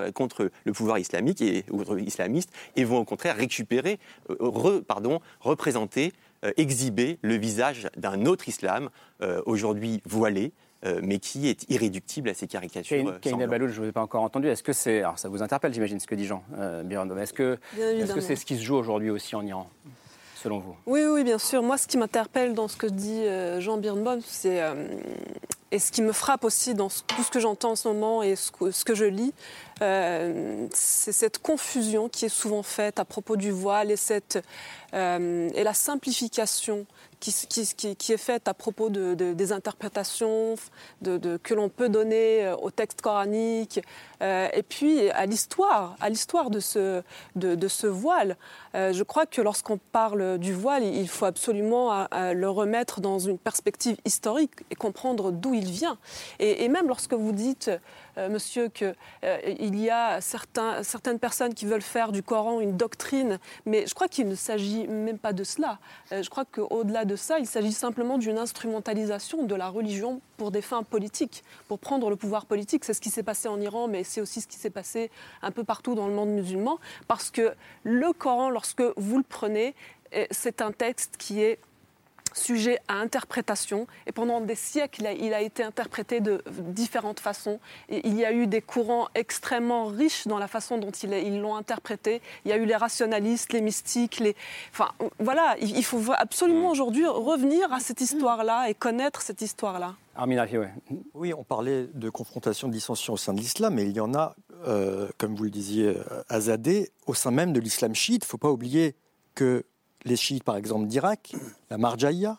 [0.64, 1.66] le pouvoir islamique et
[1.98, 3.98] islamiste et vont au contraire récupérer,
[4.30, 6.23] euh, pardon, représenter, euh,
[6.56, 8.90] exhiber le visage d'un autre islam
[9.22, 10.52] euh, aujourd'hui voilé,
[11.02, 13.18] mais qui est irréductible à ces caricatures.
[13.22, 14.48] Kaina Baloul, je ne vous ai pas encore entendu.
[14.48, 14.98] Est-ce que c'est.
[14.98, 16.82] Alors ça vous interpelle, j'imagine, ce que dit Jean euh,
[17.16, 19.70] Est-ce que c'est -ce, ce qui se joue aujourd'hui aussi en Iran?
[20.44, 20.76] Selon vous?
[20.86, 21.62] Oui, oui, bien sûr.
[21.62, 23.24] Moi, ce qui m'interpelle dans ce que dit
[23.60, 24.62] Jean Birnbaum, c'est
[25.74, 28.36] et ce qui me frappe aussi dans tout ce que j'entends en ce moment et
[28.36, 29.34] ce que, je lis,
[29.82, 34.40] euh, c'est cette confusion qui est souvent faite à propos du voile et, cette,
[34.94, 36.86] euh, et la simplification
[37.32, 40.56] qui, est faite à propos de, des interprétations
[41.02, 43.80] que l'on peut donner euh, au texte coranique,
[44.22, 47.02] euh, et puis à l'histoire, à l'histoire de ce,
[47.36, 48.36] de, ce voile.
[48.74, 53.38] Euh, je crois que lorsqu'on parle du voile, il faut absolument le remettre dans une
[53.38, 55.98] perspective historique et comprendre d'où il vient.
[56.38, 57.70] Et, même lorsque vous dites
[58.16, 63.86] monsieur, qu'il euh, y a certaines personnes qui veulent faire du Coran une doctrine, mais
[63.86, 65.78] je crois qu'il ne s'agit même pas de cela.
[66.10, 70.62] Je crois qu'au-delà de ça, il s'agit simplement d'une instrumentalisation de la religion pour des
[70.62, 72.84] fins politiques, pour prendre le pouvoir politique.
[72.84, 75.10] C'est ce qui s'est passé en Iran, mais c'est aussi ce qui s'est passé
[75.42, 79.74] un peu partout dans le monde musulman, parce que le Coran, lorsque vous le prenez,
[80.30, 81.58] c'est un texte qui est
[82.34, 83.86] sujet à interprétation.
[84.06, 87.60] Et pendant des siècles, il a, été interprété de différentes façons.
[87.88, 91.56] Et il y a eu des courants extrêmement riches dans la façon dont ils l'ont
[91.56, 92.20] interprété.
[92.44, 94.20] Il y a eu les rationalistes, les mystiques.
[94.20, 94.36] Les...
[94.72, 96.72] Enfin, voilà, il faut absolument mm.
[96.72, 99.94] aujourd'hui revenir à cette histoire-là et connaître cette histoire-là.
[101.14, 104.14] Oui, on parlait de confrontation, de dissension au sein de l'islam, mais il y en
[104.14, 105.96] a, euh, comme vous le disiez,
[106.28, 108.22] Azadé, au sein même de l'islam chiite.
[108.22, 108.94] Il ne faut pas oublier
[109.34, 109.64] que
[110.04, 111.34] les chiites, par exemple, d'Irak,
[111.70, 112.38] la Marjaïa,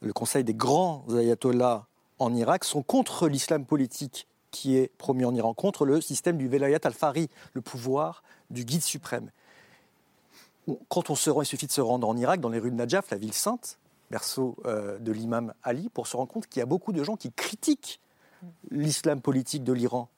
[0.00, 1.86] le conseil des grands ayatollahs
[2.18, 6.46] en Irak, sont contre l'islam politique qui est promu en Iran, contre le système du
[6.46, 9.30] Velayat al-Fari, le pouvoir du guide suprême.
[10.88, 12.76] Quand on se rend, il suffit de se rendre en Irak, dans les rues de
[12.76, 13.78] Najaf, la ville sainte,
[14.10, 17.32] berceau de l'imam Ali, pour se rendre compte qu'il y a beaucoup de gens qui
[17.32, 18.00] critiquent
[18.70, 20.08] l'islam politique de l'Iran.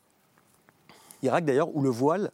[1.23, 2.31] Irak d'ailleurs, où le voile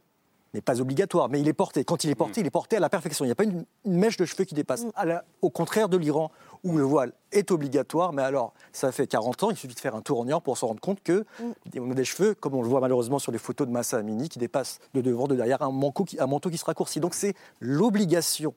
[0.55, 1.85] n'est pas obligatoire, mais il est porté.
[1.85, 2.45] Quand il est porté, mm.
[2.45, 3.25] il est porté à la perfection.
[3.25, 4.85] Il n'y a pas une, mèche de cheveux qui dépasse.
[4.85, 5.21] Mm.
[5.41, 6.31] au contraire de l'Iran,
[6.65, 9.95] où le voile est obligatoire, mais alors, ça fait 40 ans, il suffit de faire
[9.95, 11.81] un tour en Iran pour se rendre compte que mm.
[11.81, 14.29] on a des cheveux, comme on le voit malheureusement sur les photos de Massa Amini,
[14.29, 17.01] qui dépassent de devant, de derrière, un manteau qui, un manteau qui se raccourcit.
[17.01, 18.55] Donc c'est l'obligation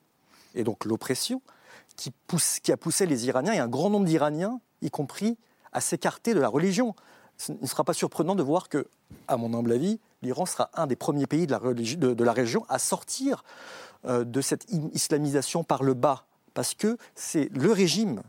[0.55, 1.41] et donc l'oppression
[1.95, 5.37] qui, pousse, qui a poussé les Iraniens, et un grand nombre d'Iraniens, y compris,
[5.71, 6.95] à s'écarter de la religion.
[7.37, 8.87] Ce ne sera pas surprenant de voir que,
[9.27, 13.43] à mon humble avis, l'Iran sera un des premiers pays de la, région à sortir
[14.05, 18.21] euh, de cette islamisation par le bas, parce que c'est le régime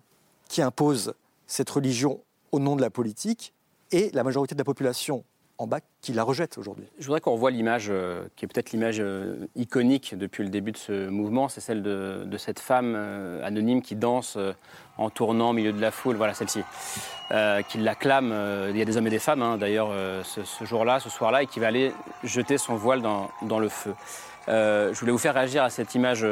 [0.48, 1.14] qui impose
[1.46, 2.20] cette religion
[2.52, 3.52] au nom de la politique,
[3.92, 5.24] et la majorité de la population
[5.58, 6.86] en bas qui la rejette aujourd'hui.
[6.98, 10.72] Je voudrais qu'on revoie l'image euh, qui est peut-être l'image euh, iconique depuis le début
[10.72, 12.94] de ce mouvement, c'est celle de, cette femme
[13.42, 14.38] anonyme qui danse
[14.98, 16.60] en tournant au milieu de la foule, voilà celle-ci,
[17.32, 18.30] euh, qui l'acclame.
[18.32, 21.10] Euh, il y a des hommes et des femmes, hein, d'ailleurs, euh, ce, jour-là, ce
[21.10, 21.92] soir-là, et qui va aller
[22.24, 23.94] jeter son voile dans, dans le feu.
[24.46, 26.24] je voulais vous faire réagir à cette image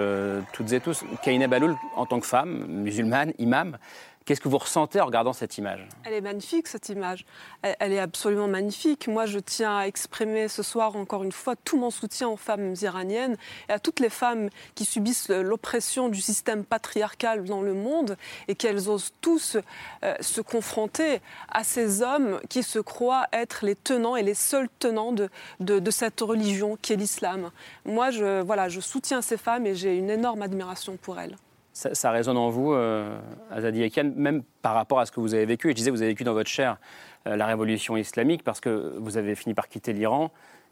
[0.52, 1.04] toutes et tous.
[1.22, 3.76] Kaina Baloul, en tant que femme, musulmane, imam,
[4.24, 5.86] Qu'est-ce que vous ressentez en regardant cette image?
[6.04, 7.26] Elle est magnifique, cette image.
[7.60, 9.06] Elle, est absolument magnifique.
[9.06, 12.74] Moi, je tiens à exprimer ce soir, encore une fois, tout mon soutien aux femmes
[12.80, 13.36] iraniennes
[13.68, 18.16] et à toutes les femmes qui subissent l'oppression du système patriarcal dans le monde
[18.48, 19.58] et qu'elles osent tous
[20.02, 24.70] euh, se confronter à ces hommes qui se croient être les tenants et les seuls
[24.78, 25.28] tenants de,
[25.60, 27.50] de, cette religion qui est l'islam.
[27.84, 28.08] Moi,
[28.42, 31.36] voilà, je soutiens ces femmes et j'ai une énorme admiration pour elles.
[31.74, 33.18] Ça, résonne en vous, euh,
[33.50, 35.66] Azadi même par rapport à ce que vous avez vécu.
[35.66, 36.78] Et je disais, vous avez vécu dans votre chair
[37.26, 40.30] euh, la révolution islamique parce que vous avez fini par quitter l'Iran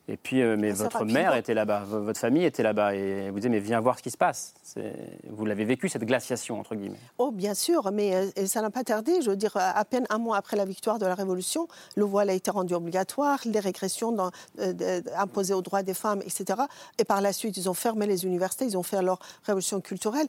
[0.08, 3.50] et puis, euh, mais votre mère était là-bas, votre famille était là-bas, et vous dites,
[3.50, 4.52] mais viens voir ce qui se passe.
[5.30, 6.98] Vous l'avez vécu, cette glaciation, entre guillemets.
[7.18, 9.22] Oh, bien sûr, mais euh, ça n'a pas tardé.
[9.22, 12.30] Je veux dire, à peine un mois après la victoire de la Révolution, le voile
[12.30, 16.62] a été rendu obligatoire, les régressions dans, euh, imposées aux droits des femmes, etc.
[16.98, 20.26] Et par la suite, ils ont fermé les universités, ils ont fait leur révolution culturelle.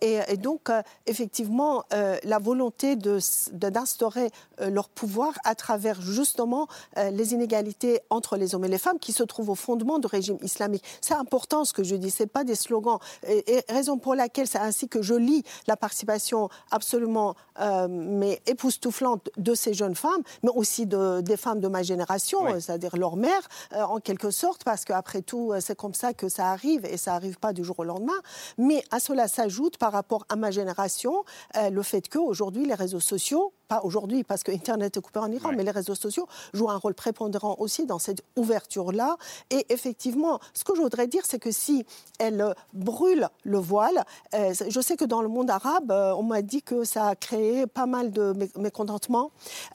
[0.00, 0.70] et, donc,
[1.06, 8.64] effectivement, la volonté d'instaurer de, leur pouvoir à travers justement les inégalités entre les hommes
[8.64, 10.82] et les femmes, qui se trouve au fondement du régime islamique.
[11.02, 12.98] C'est important ce que je dis, ce n'est pas des slogans.
[13.26, 19.28] Et, raison pour laquelle c'est ainsi que je lis la participation absolument euh, mais époustouflante
[19.36, 23.42] de ces jeunes femmes, mais aussi de, des femmes de ma génération, c'est-à-dire leur mère,
[23.74, 27.12] euh, en quelque sorte, parce qu'après tout, c'est comme ça que ça arrive et ça
[27.12, 28.12] n'arrive pas du jour au lendemain.
[28.56, 31.24] Mais à cela s'ajoute, par rapport à ma génération,
[31.56, 35.32] euh, le fait qu'aujourd'hui, les réseaux sociaux, pas aujourd'hui parce que Internet est coupé en
[35.32, 39.16] Iran, mais les réseaux sociaux jouent un rôle prépondérant aussi dans cette ouverture-là.
[39.50, 41.86] Et effectivement, ce que je voudrais dire, c'est que si
[42.18, 44.04] elle brûle le voile,
[44.34, 47.14] euh, je sais que dans le monde arabe, euh, on m'a dit que ça a
[47.14, 49.30] créé pas mal de mécontentement.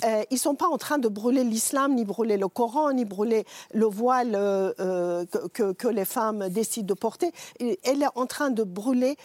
[0.06, 3.06] Euh, ils ne sont pas en train de brûler l'islam, ni brûler le Coran, ni
[3.06, 4.34] brûler le voile
[5.54, 7.32] que, que, les femmes décident de porter.
[7.60, 9.18] elle est en train de brûler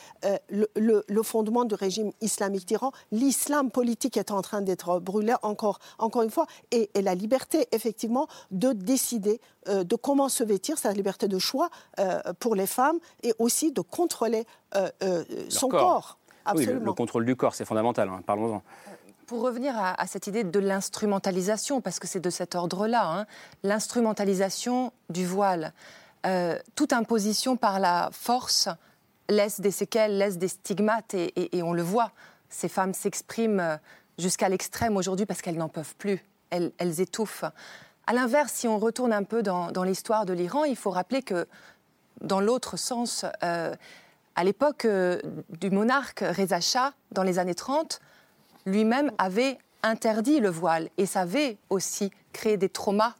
[0.48, 2.92] le, le, le fondement du régime islamique d'Iran.
[3.10, 8.28] L'islam politique est en train d'être brûlé encore, encore une fois, et, la liberté, effectivement,
[8.50, 12.66] de décider euh, de comment se vêtir, c'est la liberté de choix euh, pour les
[12.66, 14.90] femmes, et aussi de contrôler euh,
[15.48, 16.18] son corps.
[16.44, 16.80] Absolument.
[16.80, 18.62] Oui, le, contrôle du corps, c'est fondamental, hein, parlons-en.
[19.26, 23.26] Pour revenir à, cette idée de l'instrumentalisation, parce que c'est de cet ordre-là, hein,
[23.62, 25.72] l'instrumentalisation du voile,
[26.74, 28.68] toute imposition par la force
[29.28, 32.12] laisse des séquelles, laisse des stigmates, et, et on le voit.
[32.48, 33.78] Ces femmes s'expriment
[34.18, 36.24] jusqu'à l'extrême aujourd'hui parce qu'elles n'en peuvent plus.
[36.50, 37.44] Elles, étouffent.
[38.06, 41.46] À l'inverse, si on retourne un peu dans, l'histoire de l'Iran, il faut rappeler que,
[42.20, 43.74] dans l'autre sens, euh,
[44.36, 48.00] à l'époque euh, du monarque Reza Shah, dans les années 30,
[48.66, 53.14] lui-même avait interdit le voile et ça avait aussi créé des traumas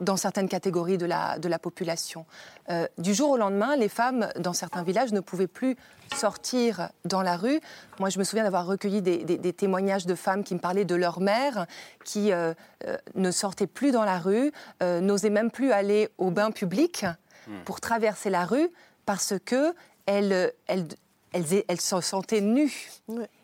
[0.00, 2.26] dans certaines catégories de la, de la population.
[2.70, 5.76] Euh, du jour au lendemain, les femmes dans certains villages ne pouvaient plus
[6.16, 7.60] sortir dans la rue.
[7.98, 11.20] Moi, je me souviens d'avoir recueilli des, témoignages de femmes qui me parlaient de leur
[11.20, 11.66] mère,
[12.04, 12.54] qui euh,
[12.86, 17.06] euh, ne sortaient plus dans la rue, n'osaient même plus aller au bain public
[17.46, 17.62] hmm.
[17.64, 18.68] pour traverser la rue
[19.06, 19.74] parce que
[20.06, 20.88] elles, elles,
[21.32, 22.90] elles, se sentaient nues.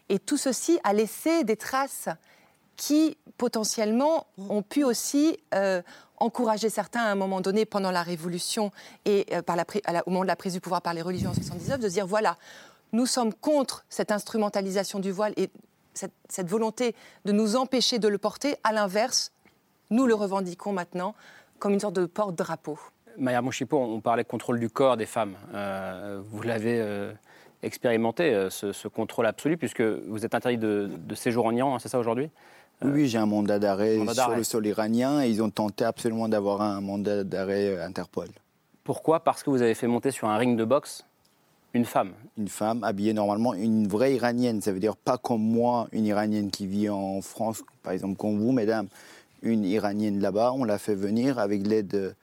[0.08, 2.08] Et tout ceci a laissé des traces
[2.76, 5.38] qui potentiellement ont pu aussi
[6.20, 8.70] encourager certains à un moment donné pendant la Révolution
[9.04, 9.42] et euh,
[10.06, 12.36] au moment de la prise du pouvoir par les religions en 79 de dire voilà,
[12.92, 15.50] nous sommes contre cette instrumentalisation du voile et
[15.94, 18.54] cette, volonté de nous empêcher de le porter.
[18.62, 19.32] À l'inverse,
[19.90, 21.14] nous le revendiquons maintenant
[21.58, 22.78] comme une sorte de porte-drapeau.
[23.16, 25.34] Maya Mouchipo, on parlait contrôle du corps des femmes.
[25.52, 27.12] Euh, vous l'avez euh,
[27.64, 31.98] expérimenter ce, contrôle absolu, puisque vous êtes interdit de, séjour en Iran, hein, c'est ça
[31.98, 32.30] aujourd'hui?
[32.82, 36.62] Oui, j'ai un mandat d'arrêt sur le sol iranien et ils ont tenté absolument d'avoir
[36.62, 38.28] un mandat d'arrêt Interpol.
[38.84, 39.20] Pourquoi?
[39.20, 41.04] Parce que vous avez fait monter sur un ring de boxe
[41.74, 44.62] une femme Une femme habillée normalement, une vraie iranienne.
[44.62, 48.38] Ça veut dire pas comme moi, une iranienne qui vit en France, par exemple comme
[48.38, 48.88] vous, mesdames.
[49.42, 52.14] Une iranienne là-bas, on l'a fait venir avec l'aide de,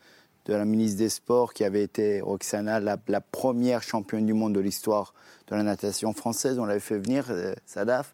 [0.48, 5.14] la ministre des Sports qui avait été, Roxana, la, première championne du monde de l'histoire
[5.48, 6.58] de la natation française.
[6.58, 8.14] On l'avait fait venir, euh, Sadaf.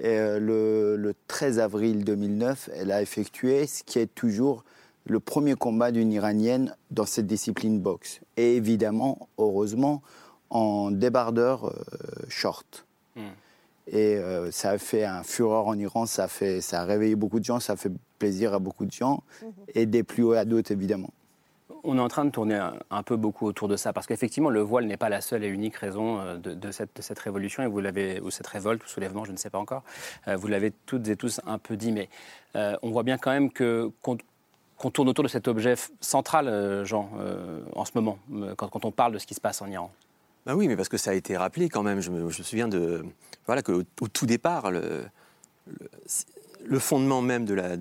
[0.00, 4.64] Et euh, le, le 13 avril 2009, elle a effectué ce qui est toujours
[5.06, 8.20] le premier combat d'une Iranienne dans cette discipline boxe.
[8.36, 10.02] Et évidemment, heureusement,
[10.50, 11.72] en débardeur euh,
[12.28, 12.86] short.
[13.14, 13.20] Hmm.
[13.88, 17.14] Et euh, ça a fait un fureur en Iran, ça a, fait, ça a réveillé
[17.14, 19.52] beaucoup de gens, ça a fait plaisir à beaucoup de gens, mhm.
[19.74, 21.10] et des plus hauts à d'autres, évidemment.
[21.88, 22.60] On est en train de tourner
[22.90, 25.48] un, peu beaucoup autour de ça, parce qu'effectivement, le voile n'est pas la seule et
[25.48, 29.32] unique raison euh, de, cette, révolution, et vous l'avez, ou cette révolte, ou soulèvement, je
[29.32, 29.82] ne sais pas encore.
[30.26, 32.08] vous l'avez toutes et tous un peu dit, mais
[32.54, 37.10] on voit bien quand même que qu'on tourne autour de cet objet central, Jean,
[37.74, 38.18] en ce moment,
[38.56, 39.90] quand, on parle de ce qui se passe en Iran.
[40.46, 42.00] Ben oui, mais parce que ça a été rappelé quand même.
[42.00, 43.04] Je me, souviens de
[43.46, 45.08] voilà qu'au au tout départ, le,
[46.78, 47.76] fondement même de la,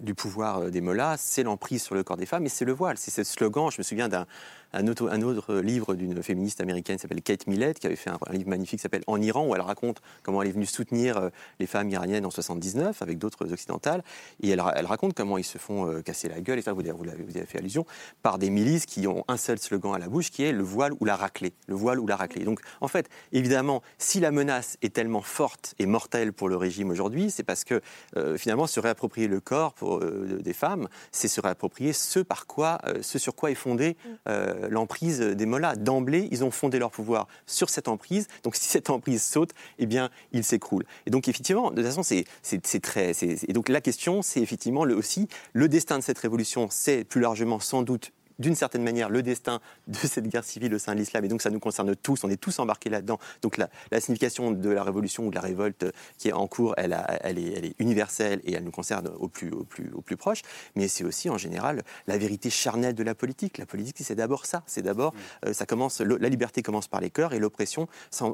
[0.00, 2.96] du pouvoir des Mollahs, c'est l'emprise sur le corps des femmes et c'est le voile.
[2.98, 3.70] C'est ce slogan.
[3.70, 4.26] Je me souviens d'un
[4.72, 8.10] un autre, un autre livre d'une féministe américaine qui s'appelle Kate Millett, qui avait fait
[8.10, 11.16] un, livre magnifique qui s'appelle En Iran, où elle raconte comment elle est venue soutenir
[11.16, 14.02] euh, les femmes iraniennes en 79 avec d'autres occidentales.
[14.42, 16.82] Et elle, elle, raconte comment ils se font euh, casser la gueule, et ça, vous,
[16.82, 17.86] vous, avez, vous avez fait allusion,
[18.22, 20.92] par des milices qui ont un seul slogan à la bouche, qui est le voile
[21.00, 21.52] ou la raclée.
[21.66, 22.44] Le voile ou la raclée.
[22.44, 26.90] Donc, en fait, évidemment, si la menace est tellement forte et mortelle pour le régime
[26.90, 27.80] aujourd'hui, c'est parce que
[28.16, 32.80] euh, finalement, se réapproprier le corps pour, des femmes, c'est se réapproprier ce par quoi,
[33.00, 33.96] ce sur quoi est fondé
[34.28, 35.76] euh, l'emprise des Mollahs.
[35.76, 38.26] D'emblée, ils ont fondé leur pouvoir sur cette emprise.
[38.42, 40.84] Donc si cette emprise saute, eh bien, il s'écroule.
[41.06, 43.12] Et donc effectivement, de toute façon, c'est très...
[43.22, 47.60] Et donc la question, c'est effectivement aussi le destin de cette révolution, c'est plus largement
[47.60, 51.24] sans doute d'une certaine manière le destin de cette guerre civile au sein de l'islam.
[51.24, 53.18] Et donc ça nous concerne tous, on est tous embarqués là-dedans.
[53.42, 53.68] Donc la,
[54.00, 55.86] signification de la révolution ou de la révolte
[56.18, 59.28] qui est en cours, elle, elle, est, elle, est, universelle et elle nous concerne au
[59.28, 60.42] plus, au plus, au plus proche.
[60.76, 63.58] Mais c'est aussi en général la vérité charnelle de la politique.
[63.58, 64.62] La politique, c'est d'abord ça.
[64.66, 65.14] C'est d'abord,
[65.44, 67.88] euh, ça commence, la liberté commence par les cœurs et l'oppression,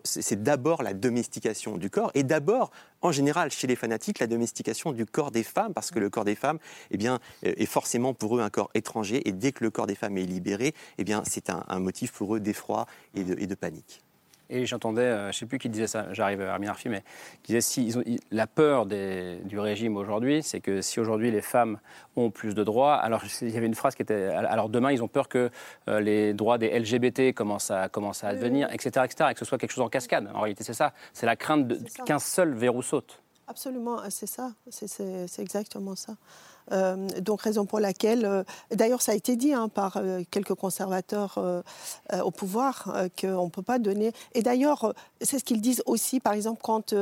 [0.05, 2.71] c'est d'abord la domestication du corps et d'abord,
[3.05, 6.25] en général, chez les fanatiques, la domestication du corps des femmes, parce que le corps
[6.25, 6.59] des femmes,
[6.91, 9.29] eh euh, est forcément pour eux un corps étranger.
[9.29, 12.41] Et dès que le corps des femmes est libérée, eh c'est un, motif pour eux
[12.41, 14.03] d'effroi et de, panique.
[14.55, 17.03] Et j'entendais, euh, je ne sais plus qui disait ça, j'arrive à Armin Arfi, mais
[17.43, 21.41] qui disait si ils ont, la peur du régime aujourd'hui, c'est que si aujourd'hui les
[21.41, 21.81] femmes
[22.15, 25.03] ont plus de droits, alors il y avait une phrase qui était alors demain ils
[25.03, 25.51] ont peur que
[25.89, 29.45] euh, les droits des LGBT commencent à, commencent à advenir, etc., etc., et que ce
[29.45, 30.31] soit quelque chose en cascade.
[30.33, 31.73] En réalité, c'est ça, c'est la crainte
[32.07, 33.21] qu'un seul verrou saute.
[33.49, 36.15] Absolument, c'est ça, c'est exactement ça.
[36.73, 40.55] Euh, donc raison pour laquelle, euh, d'ailleurs ça a été dit hein, par euh, quelques
[40.55, 41.39] conservateurs
[42.23, 42.85] au pouvoir
[43.21, 44.13] qu'on ne peut pas donner.
[44.35, 46.95] Et d'ailleurs c'est ce qu'ils disent aussi, par exemple quand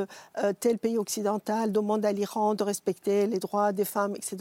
[0.61, 4.37] tel pays occidental demande à l'Iran de respecter les droits des femmes, etc.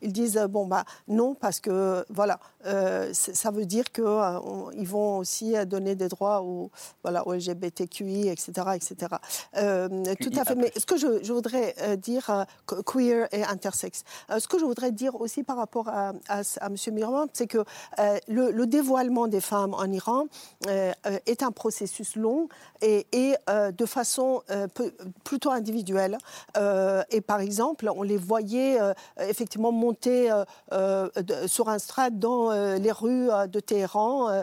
[0.00, 2.38] Ils disent bon bah non parce que voilà
[3.12, 4.04] ça veut dire qu'ils
[4.86, 6.70] vont aussi donner des droits aux,
[7.02, 8.52] voilà, aux LGBTQI, etc.
[8.74, 8.96] etc.
[10.20, 10.54] tout à fait.
[10.54, 12.46] Mais ce que je, je voudrais dire,
[12.86, 14.04] queer et intersexe,
[14.38, 16.76] ce que je voudrais dire aussi par rapport à, à, M.
[16.92, 17.64] Mirman, c'est que
[17.98, 20.26] euh, le, dévoilement des femmes en Iran
[20.68, 22.48] euh, euh, est un processus long
[22.80, 23.06] et,
[23.48, 24.42] de façon
[25.24, 26.18] plutôt individuelle.
[27.10, 28.78] et par exemple, on les voyait
[29.18, 30.30] effectivement monter
[31.46, 34.42] sur un strat dans les rues de Téhéran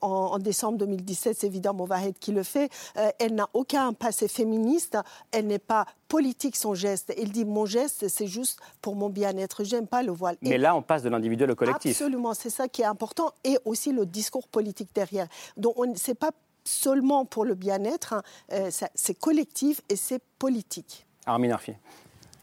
[0.00, 1.36] en, décembre 2017.
[1.38, 2.70] C'est évidemment Movahed qui le fait.
[3.18, 4.96] elle n'a aucun passé féministe.
[5.32, 7.14] Elle n'est pas politique son geste.
[7.16, 9.64] Il dit mon geste, c'est juste pour mon bien-être.
[9.64, 10.36] J'aime pas le voile.
[10.42, 11.92] Mais là, on passe de l'individuel au collectif.
[11.92, 15.26] Absolument, c'est ça qui est important et aussi le discours politique derrière.
[15.56, 16.30] Donc, c'est pas
[16.64, 18.22] seulement pour le bien-être, hein.
[18.52, 21.06] euh, c'est collectif et c'est politique.
[21.26, 21.74] Armin Arfi.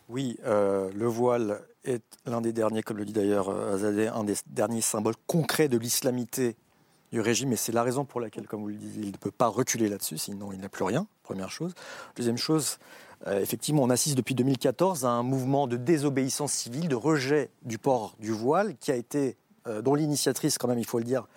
[0.10, 4.24] Oui, euh, le voile est l'un des derniers, comme le dit d'ailleurs euh, Azadeh, un
[4.24, 6.56] des derniers symboles concrets de l'islamité
[7.12, 9.32] du régime, et c'est la raison pour laquelle, comme vous le dites, il ne peut
[9.32, 11.74] pas reculer là-dessus, sinon il n'a plus rien, première chose.
[12.16, 12.80] Deuxième chose,
[13.26, 17.78] euh, effectivement, on assiste depuis 2014 à un mouvement de désobéissance civile, de rejet du
[17.78, 19.38] port du voile, qui a été,
[19.68, 21.28] euh, dont l'initiatrice, quand même, il faut le dire,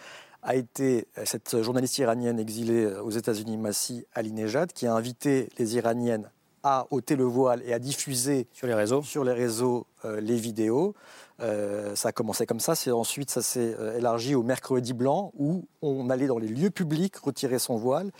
[0.43, 5.49] a été euh, cette journaliste iranienne exilée aux États-Unis, Massi Ali Nejad, qui a invité
[5.59, 6.31] les Iraniennes
[6.62, 10.95] à ôter le voile et à diffuser sur les réseaux, sur les, réseaux les vidéos.
[11.39, 16.26] ça a commencé comme ça, ensuite ça s'est élargi au mercredi blanc où on allait
[16.26, 18.11] dans les lieux publics retirer son voile.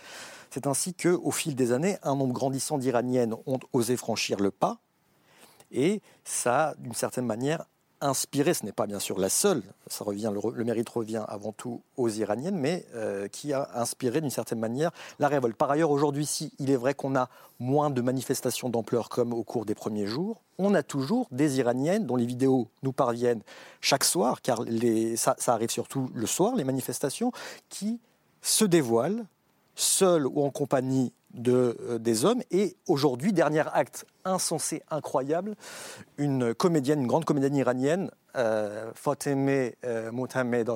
[0.51, 4.79] C'est ainsi qu'au fil des années, un nombre grandissant d'Iraniennes ont osé franchir le pas.
[5.71, 7.65] Et ça, d'une certaine manière,
[8.01, 11.83] inspiré, ce n'est pas bien sûr la seule, ça revient, le, mérite revient avant tout
[11.95, 15.55] aux Iraniennes, mais euh, qui a inspiré d'une certaine manière la révolte.
[15.55, 17.29] Par ailleurs, aujourd'hui, si il est vrai qu'on a
[17.59, 22.05] moins de manifestations d'ampleur comme au cours des premiers jours, on a toujours des Iraniennes
[22.05, 23.43] dont les vidéos nous parviennent
[23.79, 24.65] chaque soir, car
[25.15, 27.31] ça arrive surtout le soir, les manifestations,
[27.69, 28.01] qui
[28.41, 29.25] se dévoilent
[29.75, 32.41] seul ou en compagnie de, euh, des hommes.
[32.51, 35.55] Et aujourd'hui, dernier acte insensé, incroyable,
[36.17, 40.69] une comédienne, une grande comédienne iranienne, euh, Fateme euh, Mohamed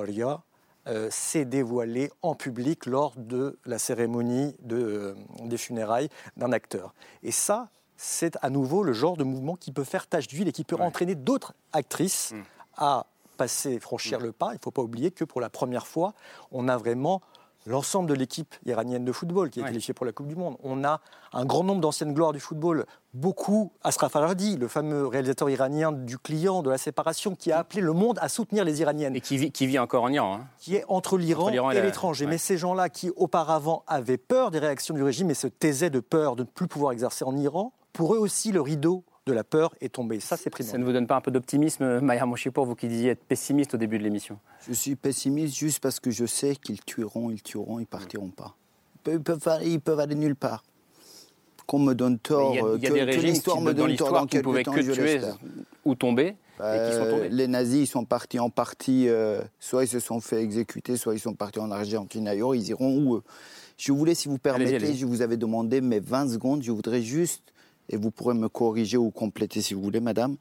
[0.88, 6.94] euh, s'est dévoilée en public lors de la cérémonie de, des funérailles d'un acteur.
[7.22, 10.52] Et ça, c'est à nouveau le genre de mouvement qui peut faire tache d'huile et
[10.52, 12.42] qui peut entraîner d'autres actrices mm.
[12.76, 14.22] à passer, franchir mm.
[14.22, 14.50] le pas.
[14.52, 16.14] Il ne faut pas oublier que pour la première fois,
[16.52, 17.20] on a vraiment
[17.66, 20.56] l'ensemble de l'équipe iranienne de football qui est qualifiée pour la Coupe du Monde.
[20.62, 21.00] On a
[21.32, 26.16] un grand nombre d'anciennes gloires du football, beaucoup Ashraf Farhadi, le fameux réalisateur iranien du
[26.16, 29.16] client, de la séparation, qui a appelé le monde à soutenir les Iraniennes.
[29.16, 30.38] Et qui vit, qui vit encore en Iran.
[30.40, 30.46] Hein.
[30.58, 32.26] Qui est entre l'Iran et, l'étranger.
[32.26, 36.00] Mais ces gens-là qui auparavant avaient peur des réactions du régime et se taisaient de
[36.00, 39.44] peur de ne plus pouvoir exercer en Iran, pour eux aussi le rideau de la
[39.44, 40.20] peur est tombé.
[40.20, 40.72] Ça, c'est primordial.
[40.72, 43.74] Ça ne vous donne pas un peu d'optimisme, Maya Moshipour, vous qui disiez être pessimiste
[43.74, 44.38] au début de l'émission?
[44.68, 48.54] Je suis pessimiste juste parce que je sais qu'ils tueront, ils tueront, ils partiront pas.
[49.08, 50.62] Ils peuvent, ils peuvent aller nulle part.
[51.66, 53.96] Qu'on me donne tort, il y a, il y a des régimes qui, me donne
[53.96, 55.20] tort dans qui ne pouvaient que tuer
[55.84, 56.36] ou tomber.
[56.60, 57.28] et qui sont tombés.
[57.28, 61.14] Les nazis, ils sont partis en partie, euh, soit ils se sont fait exécuter, soit
[61.14, 63.20] ils sont partis en Argentine ailleurs, ils iront où
[63.76, 67.42] Je voulais, si vous permettez, je vous avais demandé mes 20 secondes, je voudrais juste
[67.88, 70.36] et vous pourrez me corriger ou compléter si vous voulez, madame.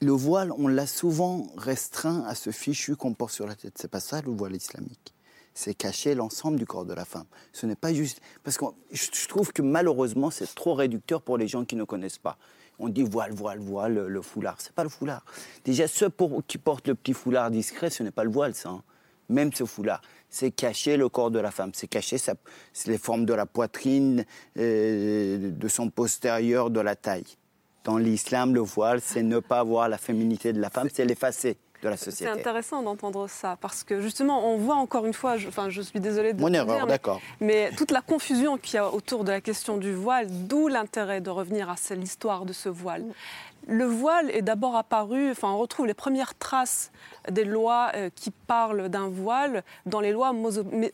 [0.00, 3.74] Le voile, on l'a souvent restreint à ce fichu qu'on porte sur la tête.
[3.76, 5.14] C'est pas ça le voile islamique.
[5.54, 7.26] C'est cacher l'ensemble du corps de la femme.
[7.52, 8.20] Ce n'est pas juste.
[8.42, 12.18] Parce que je trouve que malheureusement, c'est trop réducteur pour les gens qui ne connaissent
[12.18, 12.38] pas.
[12.78, 14.56] On dit voile, voile, voile, le, foulard.
[14.60, 15.24] C'est pas le foulard.
[15.64, 16.10] Déjà, ceux
[16.48, 18.70] qui portent le petit foulard discret, ce n'est pas le voile, ça.
[18.70, 18.82] Hein.
[19.28, 20.02] Même ce foulard
[20.32, 22.16] c'est cacher le corps de la femme, c'est cacher
[22.86, 24.24] les formes de la poitrine,
[24.58, 27.36] euh, de son postérieur, de la taille.
[27.84, 31.56] Dans l'islam, le voile, c'est ne pas voir la féminité de la femme, c'est l'effacer.
[31.82, 32.30] De la société.
[32.32, 35.82] C'est intéressant d'entendre ça parce que justement on voit encore une fois, je, enfin je
[35.82, 39.32] suis désolée de mon erreur, d'accord, mais, toute la confusion qu'il y a autour de
[39.32, 43.04] la question du voile, d'où l'intérêt de revenir à l'histoire de ce voile.
[43.68, 46.90] Le voile est d'abord apparu, enfin on retrouve les premières traces
[47.30, 50.32] des lois euh, qui parlent d'un voile dans les lois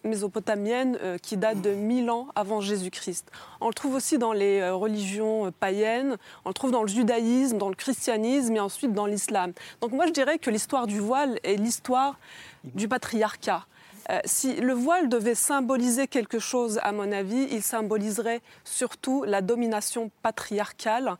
[0.04, 3.30] mésopotamiennes euh, qui datent de 1000 ans avant Jésus-Christ.
[3.62, 7.56] On le trouve aussi dans les euh, religions païennes, on le trouve dans le judaïsme,
[7.56, 9.52] dans le christianisme et ensuite dans l'islam.
[9.80, 12.18] Donc moi je dirais que l'histoire du voile est l'histoire
[12.64, 13.64] du patriarcat.
[14.10, 19.42] Euh, si le voile devait symboliser quelque chose, à mon avis, il symboliserait surtout la
[19.42, 21.16] domination patriarcale.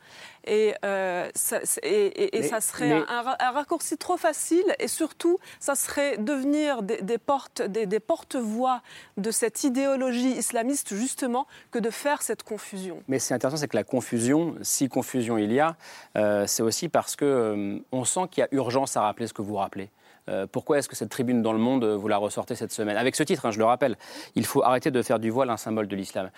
[0.46, 4.64] Et, euh, ça, serait un, raccourci trop facile.
[4.78, 8.80] Et surtout, ça serait devenir des, portes, des, porte-voix
[9.18, 13.02] de cette idéologie islamiste, justement, que de faire cette confusion.
[13.08, 15.76] Mais c'est intéressant, c'est que la confusion, si confusion il y a,
[16.16, 19.42] euh, c'est aussi parce qu'on on sent qu'il y a urgence à rappeler ce que
[19.42, 19.90] vous rappelez.
[20.28, 22.96] Euh, pourquoi est-ce que cette tribune dans le monde, euh, vous la ressortez cette semaine?
[22.96, 23.96] Avec ce titre, hein, je le rappelle,
[24.34, 26.30] il faut arrêter de faire du voile un symbole de l'islam.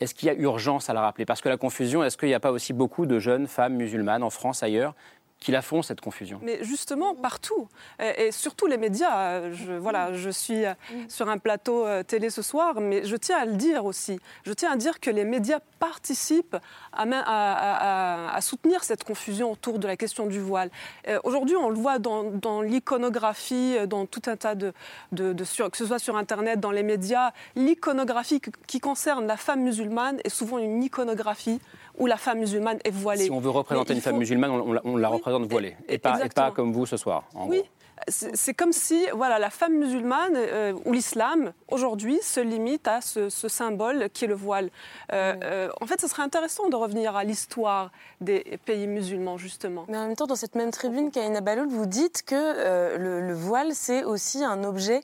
[0.00, 1.24] Est-ce qu'il y a urgence à la rappeler?
[1.24, 4.22] Parce que la confusion, est-ce qu'il n'y a pas aussi beaucoup de jeunes femmes musulmanes
[4.22, 4.94] en France, ailleurs,
[5.42, 7.68] qui la font, cette confusion Mais justement, partout.
[8.00, 9.50] Et, surtout les médias.
[9.52, 10.64] Je, voilà, je suis
[11.08, 14.20] sur un plateau euh, télé ce soir, mais je tiens à le dire aussi.
[14.44, 16.56] Je tiens à dire que les médias participent
[16.92, 20.70] à, à, soutenir cette confusion autour de la question du voile.
[21.08, 24.72] Euh, aujourd'hui, on le voit dans, l'iconographie, dans tout un tas de...
[25.12, 27.32] de, que ce soit sur Internet, dans les médias.
[27.56, 31.60] L'iconographie qui concerne la femme musulmane est souvent une iconographie
[31.98, 33.24] où la femme musulmane est voilée.
[33.24, 36.50] Si on veut représenter une femme musulmane, on, la représente voilée, et, pas, et, pas,
[36.50, 37.24] comme vous ce soir.
[37.48, 37.62] oui,
[38.08, 43.28] c'est comme si voilà, la femme musulmane euh, ou l'islam, aujourd'hui, se limite à ce,
[43.28, 44.70] symbole qui est le voile.
[45.12, 47.90] Euh, euh, en fait, ce serait intéressant de revenir à l'histoire
[48.20, 49.84] des pays musulmans, justement.
[49.88, 53.74] Mais en même temps, dans cette même tribune, Kaina Baloul, vous dites que le, voile,
[53.74, 55.02] c'est aussi un objet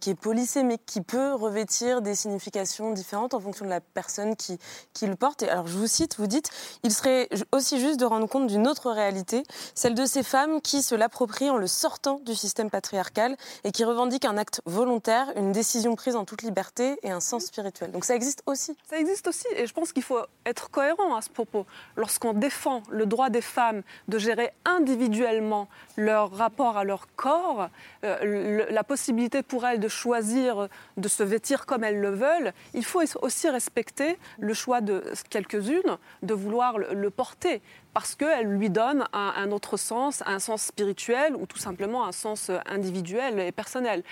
[0.00, 4.58] qui est polysémique, qui peut revêtir des significations différentes en fonction de la personne qui,
[4.92, 5.42] qui le porte.
[5.42, 6.50] Et alors, je vous cite, vous dites,
[6.82, 9.42] il serait aussi juste de rendre compte d'une autre réalité,
[9.74, 13.84] celle de ces femmes qui se l'approprient en le sortant du système patriarcal et qui
[13.84, 17.92] revendique un acte volontaire, une décision prise en toute liberté et un sens spirituel.
[17.92, 18.76] Donc ça existe aussi.
[18.88, 21.66] Ça existe aussi et je pense qu'il faut être cohérent à ce propos.
[21.96, 27.68] Lorsqu'on défend le droit des femmes de gérer individuellement leur rapport à leur corps,
[28.04, 32.84] euh, la possibilité pour elles de choisir de se vêtir comme elles le veulent, il
[32.84, 37.60] faut aussi respecter le choix de quelques-unes de vouloir le, porter
[37.92, 42.50] parce qu'elle lui donne un, autre sens, un sens spirituel ou tout simplement un sens
[42.66, 44.02] individuel et personnel.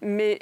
[0.00, 0.38] Mais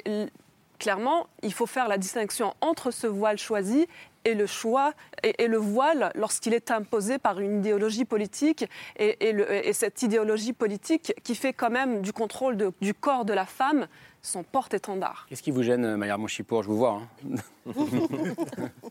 [0.79, 3.87] clairement, il faut faire la distinction entre ce voile choisi
[4.25, 8.65] et le choix et, le voile lorsqu'il est imposé par une idéologie politique
[8.97, 13.87] et, cette idéologie politique qui fait quand même du contrôle du corps de la femme
[14.21, 15.27] son porte-étendard.
[15.29, 16.99] Qu'est-ce qui vous gêne, Maya Mouchipour Je vous vois.
[17.27, 17.35] Hein.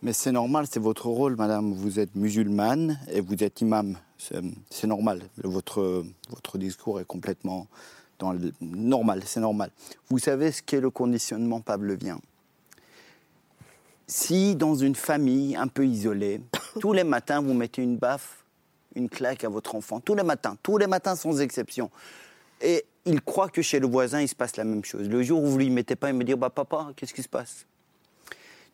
[0.03, 1.73] Mais c'est normal, c'est votre rôle, madame.
[1.73, 3.99] Vous êtes musulmane et vous êtes imam.
[4.71, 5.23] C'est normal.
[5.43, 7.67] Votre, votre discours est complètement
[8.19, 9.71] dans le, normal, c'est normal.
[10.09, 12.21] Vous savez ce qu'est le conditionnement pavlovien?
[14.07, 16.41] Si dans une famille un peu isolée,
[16.81, 18.45] tous les matins vous mettez une baffe,
[18.95, 21.91] une claque à votre enfant, tous les matins, tous les matins sans exception,
[22.61, 25.09] et il croit que chez le voisin, il se passe la même chose.
[25.09, 27.29] Le jour où vous lui mettez pas, il me dit bah, Papa, qu'est-ce qui se
[27.29, 27.67] passe?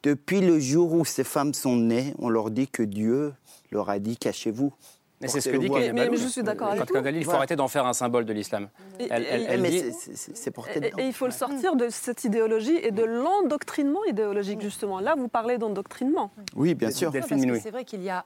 [0.02, 3.34] Depuis le jour où ces femmes sont nées, on leur dit que Dieu
[3.70, 4.72] leur a dit Cachez-vous.
[5.20, 7.32] Mais c'est ce que dit Kanye mais, mais, je suis d'accord avec Quand il faut
[7.32, 8.68] arrêter d'en faire un symbole de l'islam.
[8.98, 14.62] Elle, c'est porté Et, il faut le sortir de cette idéologie et de l'endoctrinement idéologique,
[14.62, 15.00] justement.
[15.00, 16.30] Là, vous parlez d'endoctrinement.
[16.56, 17.12] Oui, bien sûr.
[17.12, 18.24] C'est vrai qu'il y a,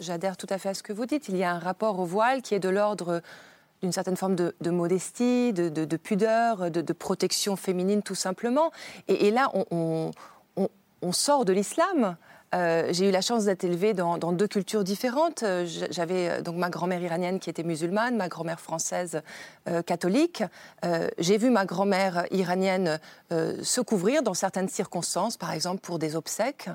[0.00, 2.04] j'adhère tout à fait à ce que vous dites, il y a un rapport au
[2.04, 3.22] voile qui est de l'ordre
[3.82, 8.72] d'une certaine forme de, modestie, de, pudeur, de, protection féminine tout simplement.
[9.08, 10.10] Et, là, on,
[11.12, 12.16] sort de l'islam.
[12.54, 15.42] Euh, j'ai eu la chance d'être élevée dans, deux cultures différentes.
[15.42, 19.22] Euh, j'avais euh, donc ma grand-mère iranienne qui était musulmane, ma grand-mère française
[19.86, 20.42] catholique.
[21.18, 22.98] J'ai vu ma grand-mère iranienne
[23.30, 26.68] se couvrir dans certaines circonstances, par exemple pour des obsèques.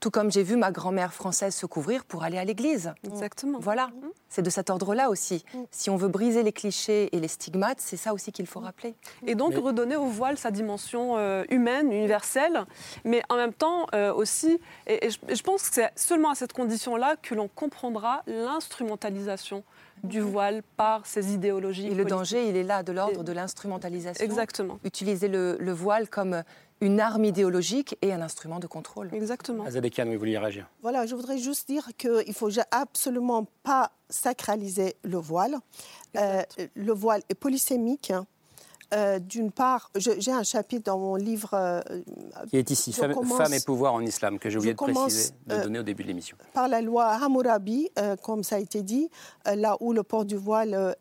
[0.00, 2.92] Tout comme j'ai vu ma grand-mère française se couvrir pour aller à l'église.
[3.04, 3.58] Exactement.
[3.60, 4.08] Voilà, mm.
[4.28, 5.44] c'est de cet ordre-là aussi.
[5.54, 5.58] Mm.
[5.70, 8.64] Si on veut briser les clichés et les stigmates, c'est ça aussi qu'il faut mm.
[8.64, 8.94] rappeler.
[9.26, 12.64] Et donc redonner au voile sa dimension euh, humaine, universelle,
[13.04, 17.16] mais en même temps euh, aussi, et, je, pense que c'est seulement à cette condition-là
[17.22, 19.64] que l'on comprendra l'instrumentalisation
[20.02, 21.86] du voile par ces idéologies.
[21.86, 24.24] Et le danger, il est là, de l'ordre de l'instrumentalisation.
[24.24, 24.78] Exactement.
[24.84, 26.42] Utiliser le, le, voile comme
[26.84, 29.08] une arme idéologique et un instrument de contrôle.
[29.12, 29.64] Exactement.
[29.64, 30.68] Azadekian, vous vouliez réagir?
[30.82, 35.56] Voilà, je voudrais juste dire qu'il ne faut absolument pas sacraliser le voile.
[36.16, 36.42] Euh,
[36.74, 38.12] le voile est polysémique.
[38.92, 41.50] Euh, d'une part, j'ai un chapitre dans mon livre.
[41.54, 41.80] Euh,
[42.50, 43.12] qui est ici, Femme,
[43.52, 46.36] et pouvoir en islam, que j'ai oublié de préciser, de donner au début de l'émission.
[46.52, 47.88] Par la loi Hammurabi,
[48.22, 49.08] comme ça a été dit,
[49.46, 50.94] là où le port du voile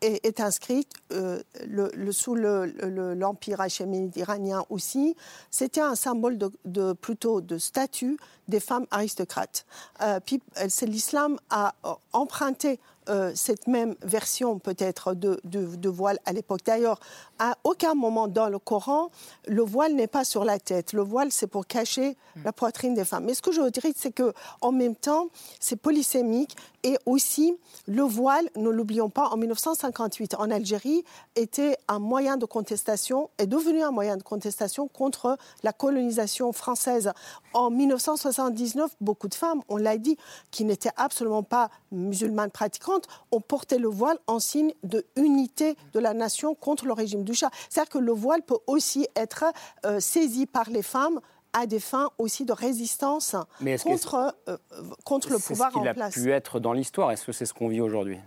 [0.00, 5.16] est, inscrite euh, le, sous l'empire hachémide iranien aussi.
[5.50, 8.18] C'était un symbole de, plutôt de statut
[8.48, 9.66] des femmes aristocrates.
[10.02, 10.40] Euh, puis
[10.82, 11.74] l'islam a
[12.12, 16.60] emprunté euh, cette même version peut-être de, de, voile à l'époque.
[16.64, 17.00] D'ailleurs,
[17.38, 19.10] à aucun moment dans le Coran,
[19.46, 20.92] le voile n'est pas sur la tête.
[20.92, 22.42] Le voile, c'est pour cacher hmm.
[22.44, 23.24] la poitrine des femmes.
[23.24, 25.28] Mais ce que je dire, c'est que en même temps,
[25.60, 27.56] c'est polysémique et aussi
[27.86, 31.04] le voile, ne l'oublions pas, en 1958 en Algérie,
[31.36, 37.12] était un moyen de contestation, est devenu un moyen de contestation contre la colonisation française.
[37.52, 40.16] En 1979, beaucoup de femmes, on l'a dit,
[40.50, 42.97] qui n'étaient absolument pas musulmanes pratiquantes,
[43.32, 47.34] ont porté le voile en signe de unité de la nation contre le régime du
[47.34, 47.50] Shah.
[47.68, 49.44] C'est-à-dire que le voile peut aussi être
[49.86, 51.20] euh, saisi par les femmes
[51.52, 53.34] à des fins aussi de résistance
[53.82, 54.56] contre, euh,
[55.04, 56.14] contre le pouvoir en place.
[56.14, 57.10] ce qu'il a pu être dans l'histoire?
[57.10, 58.18] Est-ce que c'est ce qu'on vit aujourd'hui?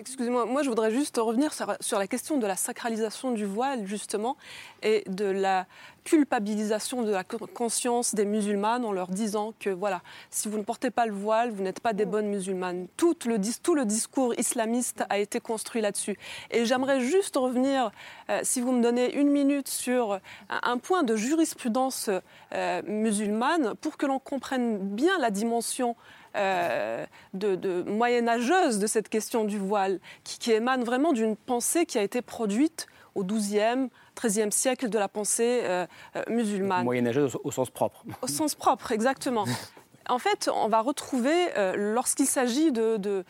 [0.00, 4.38] Excusez-moi, moi je voudrais juste revenir sur, la question de la sacralisation du voile, justement,
[4.82, 5.66] et de la
[6.04, 10.90] culpabilisation de la conscience des musulmanes en leur disant que, voilà, si vous ne portez
[10.90, 12.86] pas le voile, vous n'êtes pas des bonnes musulmanes.
[12.96, 16.16] Tout le, tout le discours islamiste a été construit là-dessus.
[16.50, 17.90] Et j'aimerais juste revenir,
[18.30, 22.08] euh, si vous me donnez une minute, sur un, point de jurisprudence
[22.54, 25.94] euh, musulmane pour que l'on comprenne bien la dimension
[26.36, 27.04] euh,
[27.34, 32.22] de, moyenâgeuse de cette question du voile, qui, émane vraiment d'une pensée qui a été
[32.22, 36.84] produite au XIIe, XIIIe siècle de la pensée euh, euh, musulmane.
[36.84, 38.04] Moyenâgeuse au, sens propre.
[38.22, 39.44] Au sens propre, exactement.
[40.08, 41.34] en fait, on va retrouver,
[41.76, 43.24] lorsqu'il s'agit de,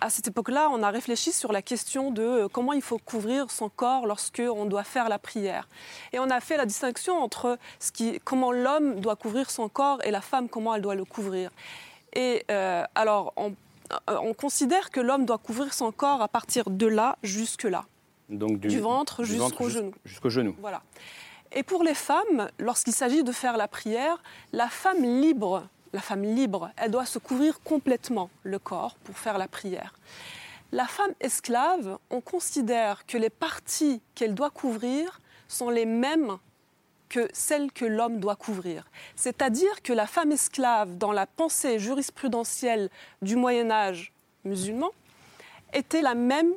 [0.00, 3.70] À cette époque-là, on a réfléchi sur la question de comment il faut couvrir son
[3.70, 5.68] corps lorsqu'on doit faire la prière.
[6.12, 9.98] Et on a fait la distinction entre ce qui, comment l'homme doit couvrir son corps
[10.04, 11.50] et la femme, comment elle doit le couvrir.
[12.14, 13.50] Et euh, alors, euh,
[14.06, 17.84] on, considère que l'homme doit couvrir son corps à partir de là jusque là.
[18.28, 19.92] Donc du, ventre jusqu'au genou.
[20.04, 20.54] Jusqu'au genou.
[20.60, 20.82] Voilà.
[21.52, 26.22] Et pour les femmes, lorsqu'il s'agit de faire la prière, la femme libre, la femme
[26.22, 29.94] libre, elle doit se couvrir complètement le corps pour faire la prière.
[30.70, 36.38] La femme esclave, on considère que les parties qu'elle doit couvrir sont les mêmes
[37.10, 38.84] que celles que l'homme doit couvrir.
[39.16, 42.88] C'est-à-dire que la femme esclave, dans la pensée jurisprudentielle
[43.20, 44.90] du Moyen Âge musulman,
[45.74, 46.52] était la même,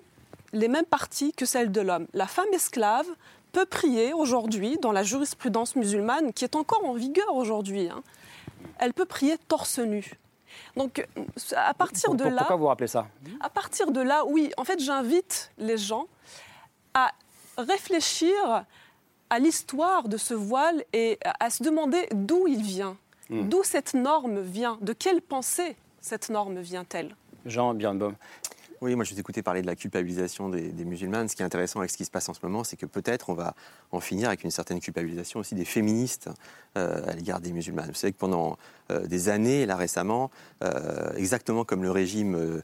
[0.53, 2.07] les mêmes parties que celles de l'homme.
[2.13, 3.07] La femme esclave
[3.51, 8.01] peut prier aujourd'hui, dans la jurisprudence musulmane, qui est encore en vigueur aujourd'hui, hein,
[8.79, 10.13] elle peut prier torse nu.
[10.75, 11.05] Donc,
[11.55, 12.37] à partir de là.
[12.37, 13.07] Pourquoi vous rappelez ça?
[13.41, 16.05] À partir de là, oui, en fait, j'invite les gens
[16.93, 17.11] à
[17.57, 18.65] réfléchir
[19.33, 22.97] à l'histoire de ce voile et à se demander d'où il vient,
[23.31, 23.49] hmm.
[23.49, 27.15] d'où cette norme vient, de quelle pensée cette norme vient-elle?
[27.47, 28.13] Jean Birnbaum,
[28.81, 31.29] oui, moi je vous écouté parler de la culpabilisation des, musulmanes.
[31.29, 33.31] Ce qui est intéressant avec ce qui se passe en ce moment, c'est que peut-être
[33.31, 33.55] on va
[33.91, 36.29] en finir avec une certaine culpabilisation aussi des féministes
[36.75, 37.87] à l'égard des musulmanes.
[37.87, 38.57] Vous savez que pendant
[38.91, 40.31] euh, des années, là récemment,
[40.63, 42.61] euh, exactement comme le régime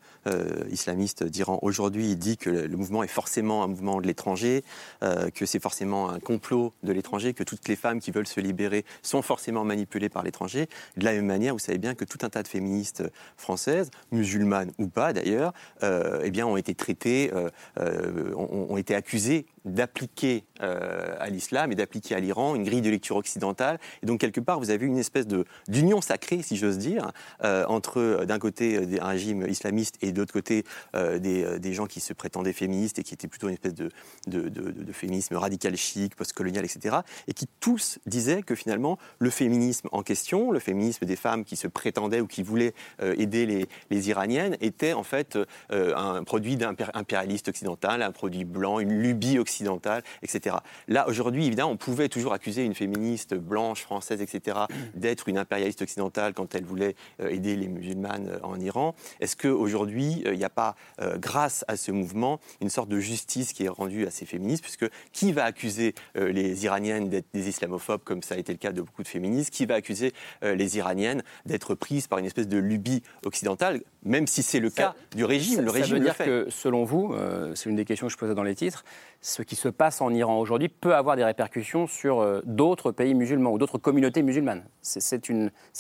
[0.72, 4.64] islamiste d'Iran aujourd'hui, dit que le, mouvement est forcément un mouvement de l'étranger,
[5.02, 8.86] que c'est forcément un complot de l'étranger, que toutes les femmes qui veulent se libérer
[9.02, 10.68] sont forcément manipulées par l'étranger.
[10.98, 13.04] De la même manière, vous savez bien que tout un tas de féministes
[13.38, 15.54] françaises, musulmanes ou pas d'ailleurs,
[15.84, 17.50] euh, eh bien, ont été traités, euh,
[17.80, 23.18] euh, ont, été accusés d'appliquer à l'islam et d'appliquer à l'Iran une grille de lecture
[23.18, 23.80] occidentale.
[24.04, 25.28] Et donc, quelque part, vous avez une espèce
[25.68, 27.12] d'union sacrée, si j'ose dire,
[27.44, 33.00] entre, d'un côté, un régime islamiste et d'autre côté, des, gens qui se prétendaient féministes
[33.00, 33.90] et qui étaient plutôt une espèce de,
[34.28, 36.98] de féminisme radical chic, postcolonial, etc.
[37.28, 41.56] Et qui tous disaient que finalement, le féminisme en question, le féminisme des femmes qui
[41.56, 45.38] se prétendaient ou qui voulaient aider les, les Iraniennes, était en fait
[45.70, 50.58] un produit d'impérialiste occidental, un produit blanc, une lubie occidentale, etc.
[50.88, 54.58] Là, aujourd'hui, évidemment, on pouvait toujours accuser une féministe blanche, française, etc.,
[54.94, 58.96] d'être une impérialiste occidentale quand elle voulait euh, aider les musulmanes euh, en Iran.
[59.20, 60.76] Est-ce qu'aujourd'hui, euh, il n'y a pas,
[61.18, 64.88] grâce à ce mouvement, une sorte de justice qui est rendue à ces féministes Puisque
[65.12, 68.82] qui va accuser les Iraniennes d'être des islamophobes, comme ça a été le cas de
[68.82, 69.50] beaucoup de féministes?
[69.52, 74.44] Qui va accuser les Iraniennes d'être prises par une espèce de lubie occidentale, même si
[74.44, 75.66] c'est le cas du régime?
[75.68, 78.44] Ça veut dire que, selon vous, euh, c'est une des questions que je posais dans
[78.44, 78.84] les titres,
[79.22, 83.14] ce qui se passe en Iran aujourd'hui peut avoir des répercussions sur euh, d'autres pays
[83.14, 84.64] musulmans ou d'autres communautés musulmanes.
[84.82, 85.28] C'est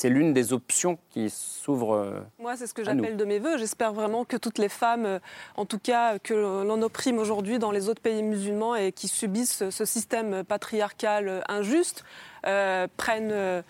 [0.10, 1.96] l'une des options qui s'ouvre.
[1.96, 3.58] Euh, Moi, c'est ce que j'appelle de mes voeux.
[3.58, 5.20] J'espère vraiment que toutes les femmes,
[5.56, 9.70] en tout cas que l'on opprime aujourd'hui dans les autres pays musulmans et qui subissent
[9.70, 12.04] ce système patriarcal injuste,
[12.42, 13.64] prennent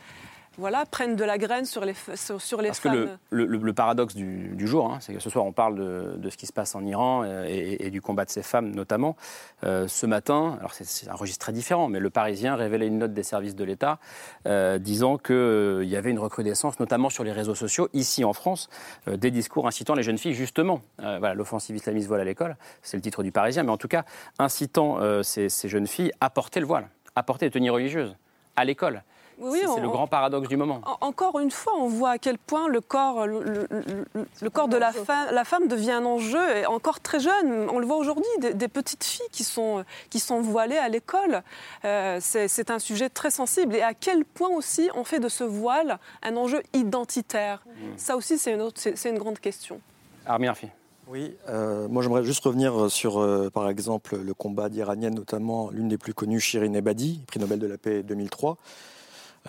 [0.60, 3.18] voilà, prennent de la graine sur les, sur, les Parce femmes.
[3.32, 5.76] Que le, paradoxe du, jour, hein, c'est que ce soir on parle
[6.20, 9.16] de, ce qui se passe en Iran euh, et, du combat de ces femmes notamment.
[9.64, 13.14] Euh, ce matin, alors c'est un registre très différent, mais le Parisien révélait une note
[13.14, 13.99] des services de l'État
[14.45, 18.70] euh, disant qu'il y avait une recrudescence, notamment sur les réseaux sociaux, ici en France,
[19.07, 23.01] des discours incitant les jeunes filles justement, voilà, l'offensive islamiste voile à l'école, c'est le
[23.01, 24.03] titre du Parisien, mais en tout cas
[24.38, 28.16] incitant ces, ces jeunes filles à porter le voile, à porter les tenues religieuses
[28.55, 29.03] à l'école
[29.40, 30.82] c'est le grand paradoxe du moment.
[31.02, 34.92] encore une fois, on voit à quel point le corps, le, corps de la,
[35.32, 37.70] la, femme devient un enjeu, et encore très jeune.
[37.72, 41.44] On le voit aujourd'hui, des, petites filles qui sont, qui sont voilées à l'école.
[41.86, 43.76] Euh, c'est un sujet très sensible.
[43.76, 47.64] Et à quel point aussi on fait de ce voile un enjeu identitaire?
[47.66, 47.82] Mmh.
[47.98, 48.70] Ça aussi, c'est une,
[49.06, 49.82] une, grande question.
[50.26, 50.68] Armie Arfi.
[51.08, 55.88] Oui, euh, moi j'aimerais juste revenir sur, euh, par exemple, le combat d'Iranienne, notamment l'une
[55.88, 58.58] des plus connues, Shirin Ebadi, prix Nobel de la paix 2003.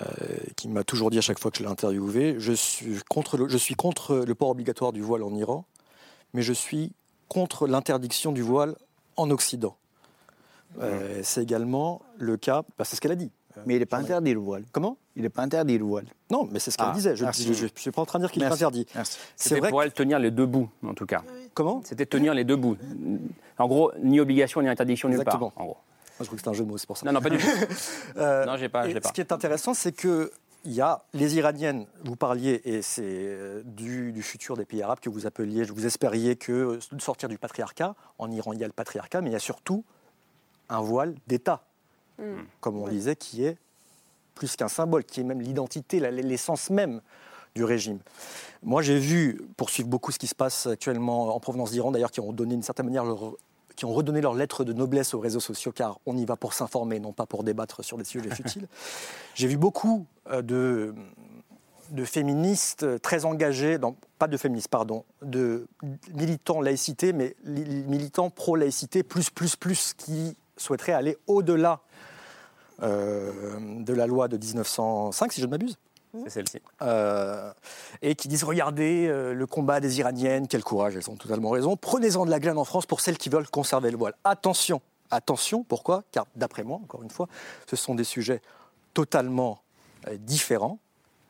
[0.00, 0.04] Euh,
[0.56, 3.48] qui m'a toujours dit à chaque fois que je l'ai interviewé, je suis, contre le,
[3.48, 5.64] je suis contre le port obligatoire du voile en Iran,
[6.32, 6.92] mais je suis
[7.28, 8.76] contre l'interdiction du voile
[9.16, 9.76] en Occident.
[10.80, 13.32] Euh, c'est également le cas, bah, c'est ce qu'elle a dit.
[13.56, 14.64] Euh, mais il n'est pas interdit le voile.
[14.70, 14.96] Comment?
[15.16, 16.06] Il n'est pas interdit le voile.
[16.30, 17.16] Non, mais c'est ce qu'elle ah, disait.
[17.16, 18.86] Je ne suis pas en train de dire qu'il est interdit.
[19.34, 21.24] C'est vrai pour elle tenir les deux bouts, en tout cas.
[21.52, 21.82] Comment?
[21.84, 22.76] C'était tenir les deux bouts.
[23.58, 25.42] En gros, ni obligation ni interdiction nulle part.
[25.56, 25.76] En gros
[26.24, 27.06] je crois que c'est un jeu de mots, c'est pour ça.
[27.06, 27.46] Non, non, pas du tout.
[28.16, 29.08] euh, non, j'ai pas, pas.
[29.08, 30.32] Ce qui est intéressant, c'est que
[30.64, 34.82] il y a les Iraniennes, vous parliez, et c'est euh, du, du, futur des pays
[34.82, 37.94] arabes que vous appeliez, vous espériez que de sortir du patriarcat.
[38.18, 39.84] En Iran, il y a le patriarcat, mais il y a surtout
[40.68, 41.64] un voile d'État,
[42.18, 42.42] hmm.
[42.60, 43.56] comme on disait, qui est
[44.34, 47.00] plus qu'un symbole, qui est même l'identité, l'essence même
[47.54, 47.98] du régime.
[48.62, 52.20] Moi, j'ai vu, poursuivre beaucoup ce qui se passe actuellement en provenance d'Iran, d'ailleurs, qui
[52.20, 53.34] ont donné d'une certaine manière leur
[53.80, 56.52] qui ont redonné leur lettre de noblesse aux réseaux sociaux, car on y va pour
[56.52, 58.68] s'informer, non pas pour débattre sur des sujets futiles.
[59.34, 60.94] J'ai vu beaucoup euh, de,
[61.88, 65.66] de féministes très engagés, dans, pas de féministes, pardon, de
[66.12, 71.80] militants laïcité, mais militants pro-laïcité, plus, plus, plus, qui souhaiteraient aller au-delà
[72.82, 75.78] euh, de la loi de 1905, si je ne m'abuse.
[76.12, 76.58] C'est celle-ci.
[76.82, 77.52] Euh,
[78.02, 81.76] et qui disent regardez euh, le combat des Iraniennes, quel courage, elles ont totalement raison.
[81.76, 84.14] Prenez-en de la glaine en France pour celles qui veulent conserver le voile.
[84.24, 84.80] Attention,
[85.10, 86.04] attention, pourquoi?
[86.12, 87.28] Car d'après moi, encore une fois,
[87.68, 88.42] ce sont des sujets
[88.94, 89.62] totalement
[90.18, 90.78] différents,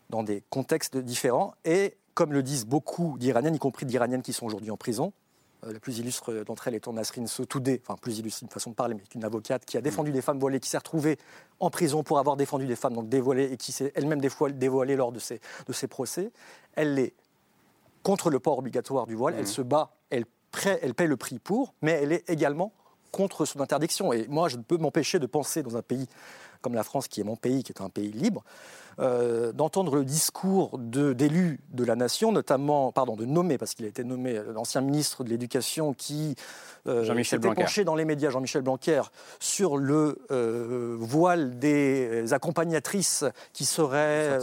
[0.08, 4.46] dans des contextes différents, et comme le disent beaucoup d'Iraniennes, y compris d'Iraniennes qui sont
[4.46, 5.29] aujourd'hui en prison, euh,
[5.62, 8.94] la plus illustre d'entre elles étant Nasrin Sotoudeh, enfin plus illustre, une façon de parler,
[8.94, 11.18] mais une avocate qui a défendu des femmes voilées, qui s'est retrouvée
[11.58, 15.12] en prison pour avoir défendu des femmes donc dévoilées et qui s'est elle-même dévoilée lors
[15.12, 16.32] de ces, de ces procès.
[16.74, 17.14] Elle est
[18.02, 19.46] contre le port obligatoire du voile, elle mmh.
[19.46, 20.24] se bat, elle,
[20.82, 22.72] elle paie le prix pour, mais elle est également
[23.10, 24.12] contre son interdiction.
[24.12, 26.06] Et moi, je ne peux m'empêcher de penser dans un pays
[26.60, 28.44] comme la France, qui est mon pays, qui est un pays libre,
[28.98, 33.88] euh, d'entendre le discours d'élus de, la nation, notamment, pardon, de nommer, parce qu'il a
[33.88, 36.34] été nommé euh, l'ancien ministre de l'Éducation qui
[36.86, 39.02] euh, s'était penché dans les médias, Jean-Michel Blanquer,
[39.38, 40.18] sur le
[40.98, 44.38] voile des accompagnatrices qui seraient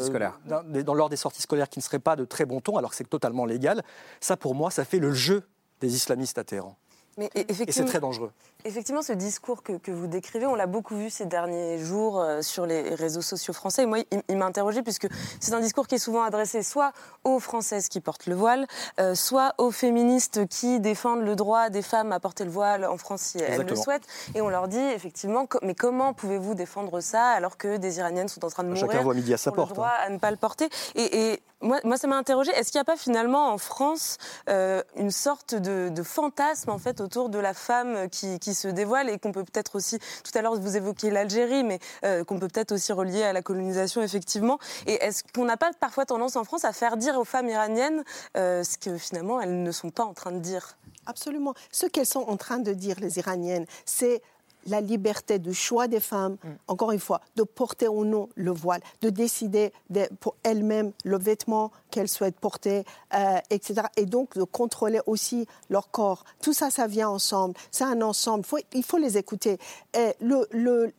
[0.47, 2.95] dans, lors des sorties scolaires qui ne seraient pas de très bon ton, alors que
[2.95, 3.84] c'est totalement légal.
[4.22, 5.43] Ça, pour moi, ça fait le jeu
[5.82, 6.76] des islamistes à Téhéran.
[7.18, 8.32] Mais et c'est très dangereux.
[8.63, 12.65] Effectivement, ce discours que, vous décrivez, on l'a beaucoup vu ces derniers jours euh, sur
[12.65, 13.84] les réseaux sociaux français.
[13.84, 13.99] Et moi,
[14.30, 15.07] il, m'a interrogé puisque
[15.39, 16.91] c'est un discours qui est souvent adressé soit
[17.24, 18.68] aux Françaises qui portent le voile,
[18.99, 22.97] euh, soit aux féministes qui défendent le droit des femmes à porter le voile en
[22.97, 24.07] France si elles le souhaitent.
[24.36, 28.45] Et on leur dit effectivement, mais comment pouvez-vous défendre ça alors que des Iraniennes sont
[28.45, 29.70] en train de mourir Chacun voit midi à sa porte.
[29.70, 30.05] Le droit hein.
[30.05, 30.70] à ne pas le porter?
[30.95, 32.51] Et, moi, ça m'a interrogé.
[32.51, 34.17] Est-ce qu'il n'y a pas finalement en France
[34.49, 39.09] euh, une sorte de, fantasme en fait autour de la femme qui, qui se dévoile
[39.09, 42.47] et qu'on peut peut-être aussi, tout à l'heure vous évoquiez l'Algérie, mais euh, qu'on peut
[42.47, 44.59] peut-être aussi relier à la colonisation effectivement.
[44.85, 48.03] Et est-ce qu'on n'a pas parfois tendance en France à faire dire aux femmes iraniennes
[48.37, 50.77] euh, ce que finalement elles ne sont pas en train de dire?
[51.07, 51.53] Absolument.
[51.71, 54.21] Ce qu'elles sont en train de dire, les Iraniennes, c'est
[54.68, 56.47] la liberté du choix des femmes, mm.
[56.68, 59.72] encore une fois, de porter ou non le voile, de décider
[60.20, 63.84] pour elles-mêmes le vêtement qu'elles souhaitent porter, euh, etc.
[63.95, 66.24] Et donc de contrôler aussi leur corps.
[66.41, 67.55] Tout ça, ça vient ensemble.
[67.72, 68.45] C'est un ensemble.
[68.74, 69.57] il faut les écouter.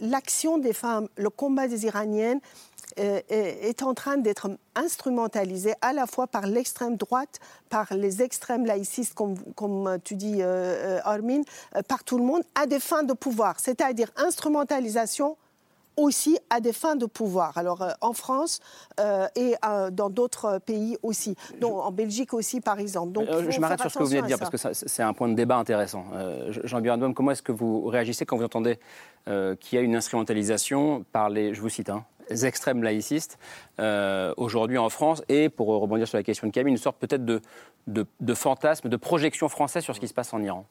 [0.01, 2.41] L'action le, des femmes, le combat des Iraniennes,
[2.99, 9.15] est en train d'être instrumentalisé à la fois par l'extrême droite, par les extrêmes laïcistes,
[9.15, 11.43] comme, comme tu dis, euh, euh, Armin,
[11.89, 15.37] par tout le monde, à des fins de pouvoir, c'est-à-dire instrumentalisation
[15.97, 17.59] aussi à des fins de pouvoir.
[17.59, 18.61] Alors en France
[19.35, 19.57] et
[19.91, 23.11] dans d'autres pays aussi, donc, en Belgique aussi par exemple.
[23.11, 25.29] Donc, je m'arrête sur ce que vous venez de dire parce que c'est un point
[25.29, 26.05] de débat intéressant.
[26.63, 28.79] Jean-Pierre comment est-ce que vous réagissez quand vous entendez
[29.27, 33.39] qu'il y a une instrumentalisation par les, je vous cite, hein, extrêmes laïcistes
[33.81, 37.25] euh, aujourd'hui en France et, pour rebondir sur la question de Camille, une sorte peut-être
[37.25, 37.41] de,
[37.87, 40.67] de, fantasme, de projection française sur ce qui se passe en Iran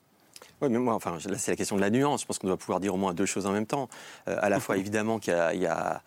[0.62, 2.22] oui, mais moi, enfin, là, c'est la question de la nuance.
[2.22, 3.90] Je pense qu'on doit pouvoir dire au moins deux choses en même temps.
[4.28, 6.02] Euh, à la fois, évidemment, qu'il y a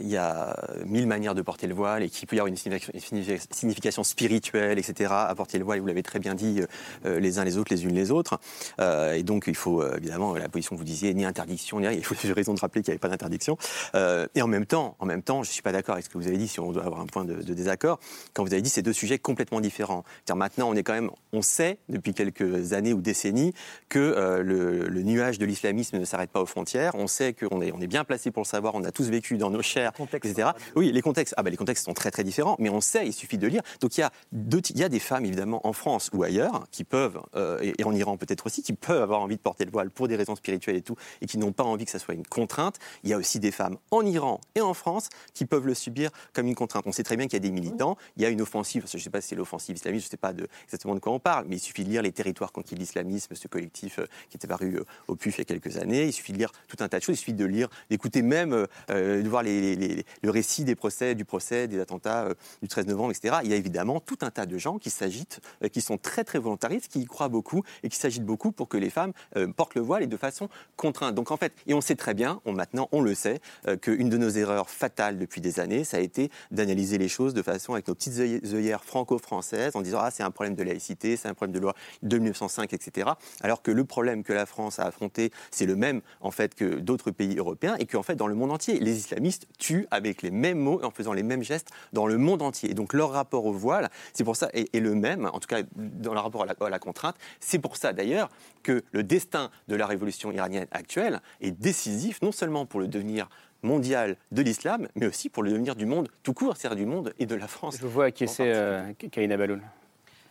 [0.00, 0.56] il y a
[0.86, 5.12] mille manières de porter le voile et qu'il peut y avoir une signification spirituelle, etc.
[5.12, 6.66] à porter le voile, vous l'avez très bien dit, euh,
[7.06, 8.38] euh, les uns les autres, les unes les autres.
[8.78, 11.96] et donc, il faut évidemment, la position que vous disiez, ni interdiction, ni rien.
[11.96, 13.56] Il faut raison de rappeler qu'il n'y avait pas d'interdiction.
[13.94, 16.18] et en même temps, en même temps, je ne suis pas d'accord avec ce que
[16.18, 17.98] vous avez dit, si on doit avoir un point de, désaccord,
[18.32, 20.04] quand vous avez dit ces deux sujets complètement différents.
[20.34, 23.52] maintenant, on est quand même, on sait depuis quelques années ou décennies
[23.88, 26.94] que le, nuage de l'islamisme ne s'arrête pas aux frontières.
[26.94, 28.74] On sait qu'on est, est bien placé pour le savoir.
[28.74, 30.50] On a tous vécu dans nos chairs, etc.
[30.74, 33.12] Oui, les contextes, ah ben, les contextes sont très très différents, mais on sait, il
[33.12, 33.62] suffit de lire.
[33.80, 36.84] Donc il y a, il y a des femmes, évidemment, en France ou ailleurs, qui
[36.84, 39.90] peuvent, euh, et, en Iran peut-être aussi, qui peuvent avoir envie de porter le voile
[39.90, 42.26] pour des raisons spirituelles et tout, et qui n'ont pas envie que ça soit une
[42.26, 42.78] contrainte.
[43.04, 46.10] Il y a aussi des femmes en Iran et en France qui peuvent le subir
[46.32, 46.84] comme une contrainte.
[46.86, 48.96] On sait très bien qu'il y a des militants, il y a une offensive, je
[48.96, 51.12] ne sais pas si c'est l'offensive islamiste, je ne sais pas de, exactement de quoi
[51.12, 54.06] on parle, mais il suffit de lire Les territoires conquis de l'islamisme, ce collectif euh,
[54.30, 56.52] qui était paru euh, au PUF il y a quelques années, il suffit de lire
[56.68, 60.64] tout un tas de choses, il suffit de lire, d'écouter même, de voir le récit
[60.64, 63.36] des procès, du procès, des attentats euh, du 13 novembre, etc.
[63.44, 66.24] Il y a évidemment tout un tas de gens qui s'agitent, euh, qui sont très
[66.24, 69.46] très volontaristes, qui y croient beaucoup et qui s'agitent beaucoup pour que les femmes euh,
[69.48, 71.14] portent le voile et de façon contrainte.
[71.14, 73.40] Donc en fait, et on sait très bien, maintenant on le sait,
[73.80, 77.42] qu'une de nos erreurs fatales depuis des années, ça a été d'analyser les choses de
[77.42, 81.28] façon avec nos petites œillères franco-françaises en disant ah c'est un problème de laïcité, c'est
[81.28, 83.10] un problème de loi de 1905, etc.
[83.40, 86.78] Alors que le problème que la France a affronté, c'est le même en fait que
[86.78, 90.30] d'autres pays européens et qu'en fait dans le monde entier, les islamistes tuent avec les
[90.30, 92.70] mêmes mots et en faisant les mêmes gestes dans le monde entier.
[92.70, 95.62] Et donc leur rapport au voile, c'est pour ça, est, le même, en tout cas
[95.74, 97.16] dans le rapport à la, contrainte.
[97.40, 98.28] C'est pour ça d'ailleurs
[98.62, 103.28] que le destin de la révolution iranienne actuelle est décisif, non seulement pour le devenir
[103.62, 107.14] mondial de l'islam, mais aussi pour le devenir du monde tout court, c'est-à-dire du monde
[107.18, 107.78] et de la France.
[107.80, 109.62] Je vois qui c'est euh, Kaina Baloul.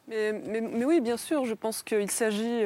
[0.08, 2.64] Mais, mais, oui, bien sûr, je pense qu'il s'agit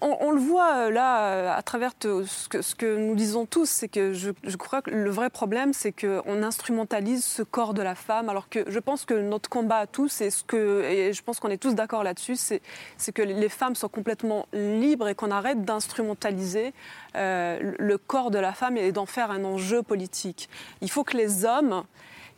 [0.00, 4.12] on, le voit euh, là euh, à travers ce que, nous disons tous, c'est que
[4.12, 8.48] je, crois que le vrai problème, c'est qu'on instrumentalise ce corps de la femme, alors
[8.48, 11.58] que je pense que notre combat à tous, et, ce que, je pense qu'on est
[11.58, 16.72] tous d'accord là-dessus, c'est que les femmes soient complètement libres et qu'on arrête d'instrumentaliser
[17.16, 20.48] euh, le corps de la femme et d'en faire un enjeu politique.
[20.80, 21.84] Il faut que les hommes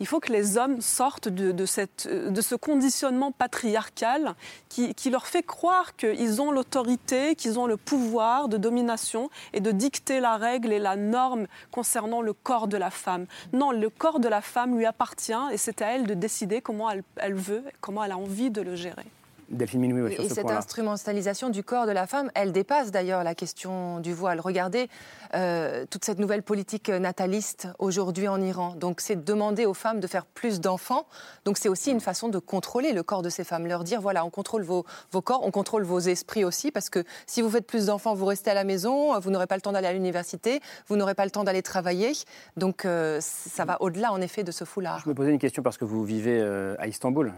[0.00, 4.34] il faut que les hommes sortent de, ce conditionnement patriarcal
[4.68, 9.70] qui, leur fait croire qu'ils ont l'autorité, qu'ils ont le pouvoir de domination et de
[9.70, 13.26] dicter la règle et la norme concernant le corps de la femme.
[13.52, 16.90] Non, le corps de la femme lui appartient et c'est à elle de décider comment
[16.90, 19.06] elle veut, comment elle a envie de le gérer.
[19.50, 24.40] Et cette instrumentalisation du corps de la femme, elle dépasse d'ailleurs la question du voile.
[24.40, 24.88] Regardez
[25.34, 28.74] euh, toute cette nouvelle politique nataliste aujourd'hui en Iran.
[28.76, 31.06] Donc c'est demander aux femmes de faire plus d'enfants.
[31.44, 33.66] Donc c'est aussi une façon de contrôler le corps de ces femmes.
[33.66, 37.04] Leur dire, voilà, on contrôle vos, vos corps, on contrôle vos esprits aussi, parce que
[37.26, 39.72] si vous faites plus d'enfants, vous restez à la maison, vous n'aurez pas le temps
[39.72, 42.12] d'aller à l'université, vous n'aurez pas le temps d'aller travailler.
[42.56, 45.00] Donc euh, ça va au-delà en effet de ce foulard.
[45.04, 47.32] Je me posais une question parce que vous vivez euh, à Istanbul,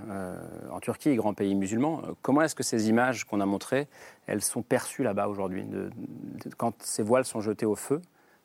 [0.70, 1.97] en Turquie, grand pays musulman.
[2.04, 3.88] Euh, comment est-ce que ces images qu'on a montrées,
[4.26, 5.64] elles sont perçues là-bas aujourd'hui
[6.56, 8.00] Quand ces voiles sont jetées au feu,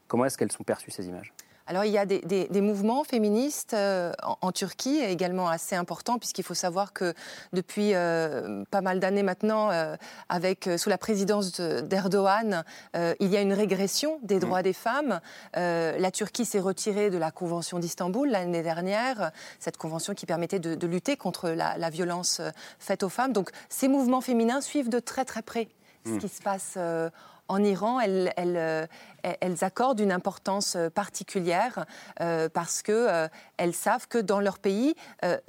[0.08, 1.34] comment est-ce qu'elles sont perçues ces images?
[1.66, 6.53] Alors il y a des, mouvements féministes euh, en, Turquie également assez importants puisqu'il faut
[6.53, 7.14] savoir que
[7.53, 9.95] depuis euh, pas mal d'années maintenant, euh,
[10.30, 14.64] avec sous la présidence d'Erdogan, il y a une régression des droits mmh.
[14.64, 15.20] des femmes.
[15.55, 20.88] la Turquie s'est retirée de la Convention d'Istanbul l'année dernière, cette convention qui permettait de,
[20.88, 22.41] lutter contre la, violence
[22.80, 23.34] faite aux femmes.
[23.34, 25.68] Donc ces mouvements féminins suivent de très très près
[26.05, 26.18] ce mmh.
[26.20, 26.78] qui se passe
[27.48, 28.88] en Iran, elles, elles,
[29.24, 31.86] elles, accordent une importance euh, particulière
[32.22, 34.96] euh, parce qu'elles euh, savent que dans leur pays,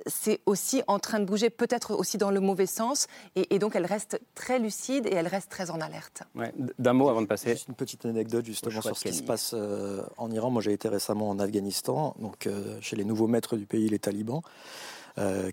[0.07, 3.87] c'est aussi en train de bouger, peut-être aussi dans le mauvais sens, et, donc elles
[3.87, 6.23] restent très lucides et elles restent très en alerte.
[6.79, 7.51] D'un mot avant de passer.
[7.51, 10.51] Juste une petite anecdote justement sur ce qui se passe en Iran.
[10.51, 12.49] Moi, j'ai été récemment en Afghanistan, donc
[12.81, 14.43] chez les nouveaux maîtres du pays, les talibans,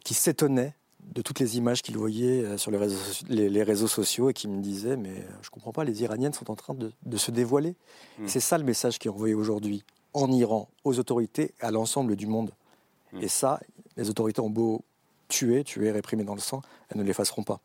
[0.04, 2.97] qui s'étonnaient de toutes les images qu'il voyait euh, sur les réseaux,
[3.30, 6.34] les, réseaux, sociaux et qui me disait mais euh, je ne comprends pas, les Iraniennes
[6.34, 7.76] sont en train de, se dévoiler.
[8.20, 8.28] Hmm.
[8.28, 9.84] C'est ça le message qui est envoyé aujourd'hui
[10.14, 12.52] en Iran aux autorités, à l'ensemble du monde.
[13.14, 13.22] Hmm.
[13.22, 13.60] Et ça,
[13.97, 14.84] les autorités ont beau
[15.28, 17.62] tuer, tuer, réprimer dans le sang, elles ne l'effaceront pas.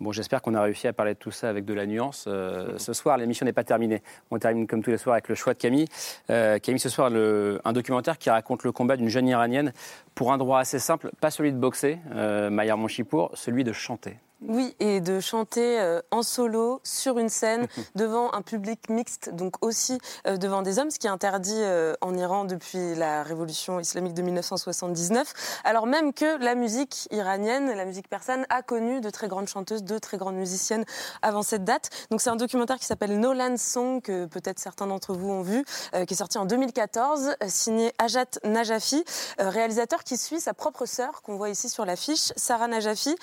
[0.00, 2.24] Bon, j'espère qu'on a réussi à parler de tout ça avec de la nuance.
[2.26, 4.02] Euh, ce soir, l'émission n'est pas terminée.
[4.30, 5.88] On termine comme tous les soirs avec le choix de Camille.
[6.30, 9.74] Euh, Camille, ce soir, un documentaire qui raconte le combat d'une jeune Iranienne
[10.14, 14.16] pour un droit assez simple, pas celui de boxer, euh, Maillard Monchipour, celui de chanter.
[14.48, 19.62] Oui, et de chanter euh, en solo sur une scène devant un public mixte, donc
[19.62, 23.80] aussi euh, devant des hommes, ce qui est interdit euh, en Iran depuis la révolution
[23.80, 29.10] islamique de 1979, alors même que la musique iranienne, la musique persane, a connu de
[29.10, 30.86] très grandes chanteuses, de très grandes musiciennes
[31.20, 31.90] avant cette date.
[32.10, 35.64] Donc c'est un documentaire qui s'appelle Nolan Song, que peut-être certains d'entre vous ont vu,
[35.92, 39.04] qui est sorti en 2014, signé Ajat Najafi,
[39.38, 43.14] réalisateur qui suit sa propre sœur, qu'on voit ici sur l'affiche, Sarah Najafi,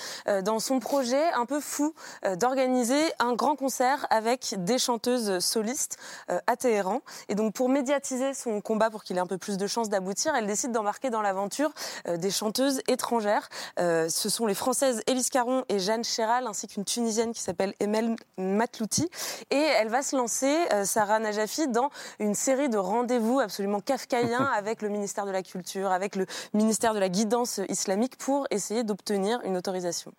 [0.43, 1.93] dans son projet un peu fou
[2.25, 5.97] euh, d'organiser un grand concert avec des chanteuses solistes
[6.29, 7.01] euh, à Téhéran.
[7.29, 10.35] Et donc pour médiatiser son combat, pour qu'il ait un peu plus de chances d'aboutir,
[10.35, 11.71] elle décide d'embarquer dans l'aventure
[12.07, 13.49] euh, des chanteuses étrangères.
[13.77, 18.15] Ce sont les Françaises Élise Caron et Jeanne Chéral, ainsi qu'une Tunisienne qui s'appelle Emel
[18.37, 19.09] Matlouti.
[19.51, 21.89] Et elle va se lancer, Sarah Najafi, dans
[22.19, 26.93] une série de rendez-vous absolument kafkaïens avec le ministère de la Culture, avec le ministère
[26.93, 30.13] de la Guidance islamique pour essayer d'obtenir une autorisation.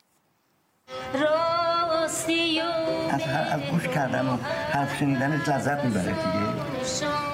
[3.10, 3.20] از,
[3.52, 4.36] از گوش کردن و
[4.72, 6.48] حرف شنیدن لذت می‌بره دیگه.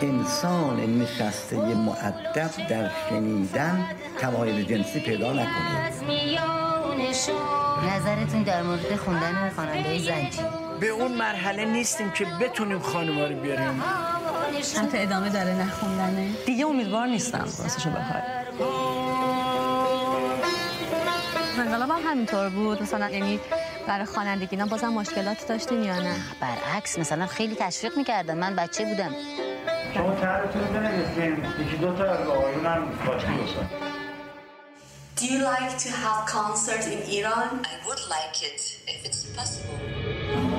[0.03, 3.87] انسان نشسته معدب در شنیدن
[4.19, 5.91] تمایل جنسی پیدا نکنه.
[7.97, 10.43] نظرتون در مورد خوندن خواننده زنجی
[10.81, 13.83] به اون مرحله نیستیم که بتونیم خانوما رو بیاریم.
[14.77, 16.31] هم ادامه داره نخوندنه.
[16.47, 18.23] دیگه امیدوار نیستم راستشو بخوای.
[21.59, 22.83] انقلاب هم همینطور بود.
[22.83, 23.41] مثلا یعنی
[23.87, 28.35] برای خوانندگی بازم مشکلات داشتین یا نه؟ برعکس مثلا خیلی تشویق می‌کردم.
[28.35, 29.15] من بچه بودم.
[29.95, 32.93] شما طرحتون بنویسین یکی دو تا از آقایونم
[35.17, 37.51] Do you like to have concerts in Iran?
[37.73, 38.61] I would like it
[38.93, 40.54] if it's possible.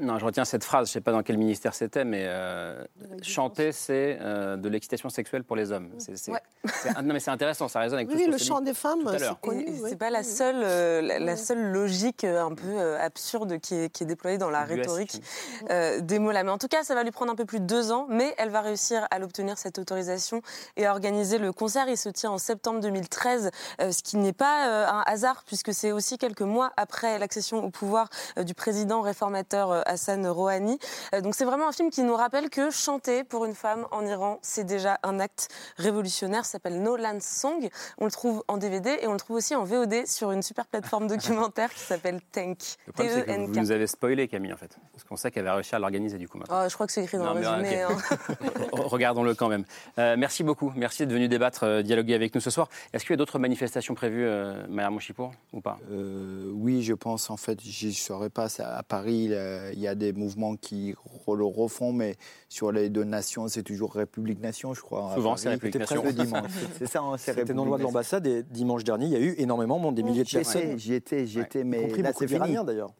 [0.00, 2.82] Non, je retiens cette phrase, je ne sais pas dans quel ministère c'était, mais euh,
[3.22, 5.90] chanter, c'est euh, de l'excitation sexuelle pour les hommes.
[5.98, 9.00] C'est, non, mais c'est intéressant, ça résonne avec oui, tout ce le chant des femmes,
[9.18, 9.66] c'est connu.
[9.86, 14.06] C'est pas la seule, euh, la, seule logique un peu absurde qui est, qui est,
[14.06, 15.22] déployée dans la rhétorique
[15.68, 16.44] des mots-là.
[16.44, 18.34] Mais en tout cas, ça va lui prendre un peu plus de deux ans, mais
[18.38, 20.40] elle va réussir à l'obtenir, cette autorisation,
[20.76, 21.88] et à organiser le concert.
[21.88, 26.16] Il se tient en septembre 2013, ce qui n'est pas un hasard, puisque c'est aussi
[26.16, 28.08] quelques mois après l'accession au pouvoir
[28.42, 30.78] du président réformateur Hassan Rouhani.
[31.14, 34.06] Euh, donc c'est vraiment un film qui nous rappelle que chanter pour une femme en
[34.06, 36.44] Iran, c'est déjà un acte révolutionnaire.
[36.44, 37.68] Ça s'appelle No Land Song.
[37.98, 40.66] On le trouve en DVD et on le trouve aussi en VOD sur une super
[40.66, 42.58] plateforme documentaire qui s'appelle Tank.
[42.86, 44.76] Le problème, c'est que vous nous avez spoilé, Camille, en fait.
[44.92, 46.38] Parce qu'on sait qu'elle va réussir à l'organiser du coup.
[46.50, 47.82] Oh, je crois que c'est écrit dans le résumé.
[47.82, 47.88] Hein.
[48.72, 49.64] Regardons-le quand même.
[49.98, 50.72] Euh, merci beaucoup.
[50.76, 52.68] Merci d'être venu débattre, euh, dialoguer avec nous ce soir.
[52.92, 55.78] Est-ce qu'il y a d'autres manifestations prévues, euh, Maya Mouchipour, ou pas?
[55.90, 57.30] Oui, je pense.
[57.30, 58.48] En fait, je ne saurais pas.
[58.60, 59.30] À Paris,
[59.72, 60.94] il y a des mouvements qui
[61.26, 62.16] le refont, mais
[62.48, 65.12] sur les deux nations, c'est toujours République-Nation, je crois.
[65.14, 66.02] Souvent, c'est République-Nation.
[66.10, 66.50] dimanche.
[66.78, 69.16] c'est ça, hein, c'est C'était dans le loi de l'ambassade et dimanche dernier, il y
[69.16, 70.78] a eu énormément, des milliers de personnes.
[70.78, 72.56] J'y étais, j'y étais, mais là, c'est fini.
[72.64, 72.92] d'ailleurs.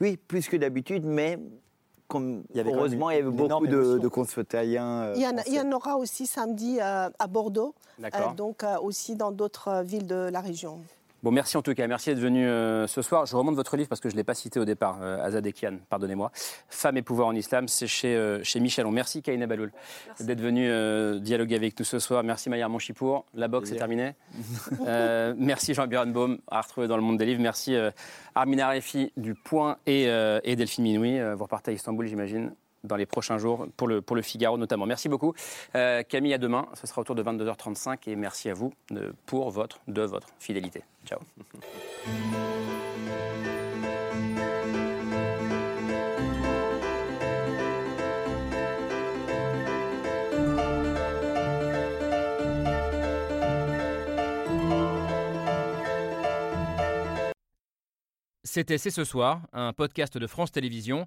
[0.00, 1.38] Oui, plus que d'habitude, mais
[2.06, 5.12] comme, il y avait heureusement, il y avait beaucoup de, de concitoyens.
[5.14, 5.20] il,
[5.52, 10.28] y en, aura aussi samedi à Bordeaux, euh, donc euh, aussi dans d'autres villes de
[10.30, 10.80] la région.
[11.24, 11.86] Bon, merci en tout cas.
[11.88, 13.26] Merci d'être venu euh, ce soir.
[13.26, 15.44] Je remonte votre livre parce que je ne l'ai pas cité au départ, euh, Azad
[15.44, 16.30] Ekian, pardonnez-moi.
[16.68, 18.92] Femmes et pouvoir en islam, c'est chez, euh, chez Michelon.
[18.92, 19.72] Merci Kaina Baloul
[20.20, 20.68] d'être venu
[21.20, 22.22] dialoguer avec nous ce soir.
[22.22, 23.24] Merci Maillard Monchipour.
[23.34, 24.14] La boxe est terminée.
[25.36, 27.42] merci Jean-Björn Baum, à retrouver dans le monde des livres.
[27.42, 27.76] Merci
[28.34, 31.20] Armina Refi du Point et, et Delphine Minoui.
[31.34, 32.52] vous repartez à Istanbul, j'imagine
[32.84, 34.86] dans les prochains jours, pour le, pour le Figaro notamment.
[34.86, 35.34] Merci beaucoup.
[35.74, 36.66] Euh, Camille, à demain.
[36.74, 40.82] Ce sera autour de 22h35 et merci à vous de, pour votre, de votre fidélité.
[41.06, 41.20] Ciao.
[58.44, 61.06] C'était C'est ce soir, un podcast de France Télévisions.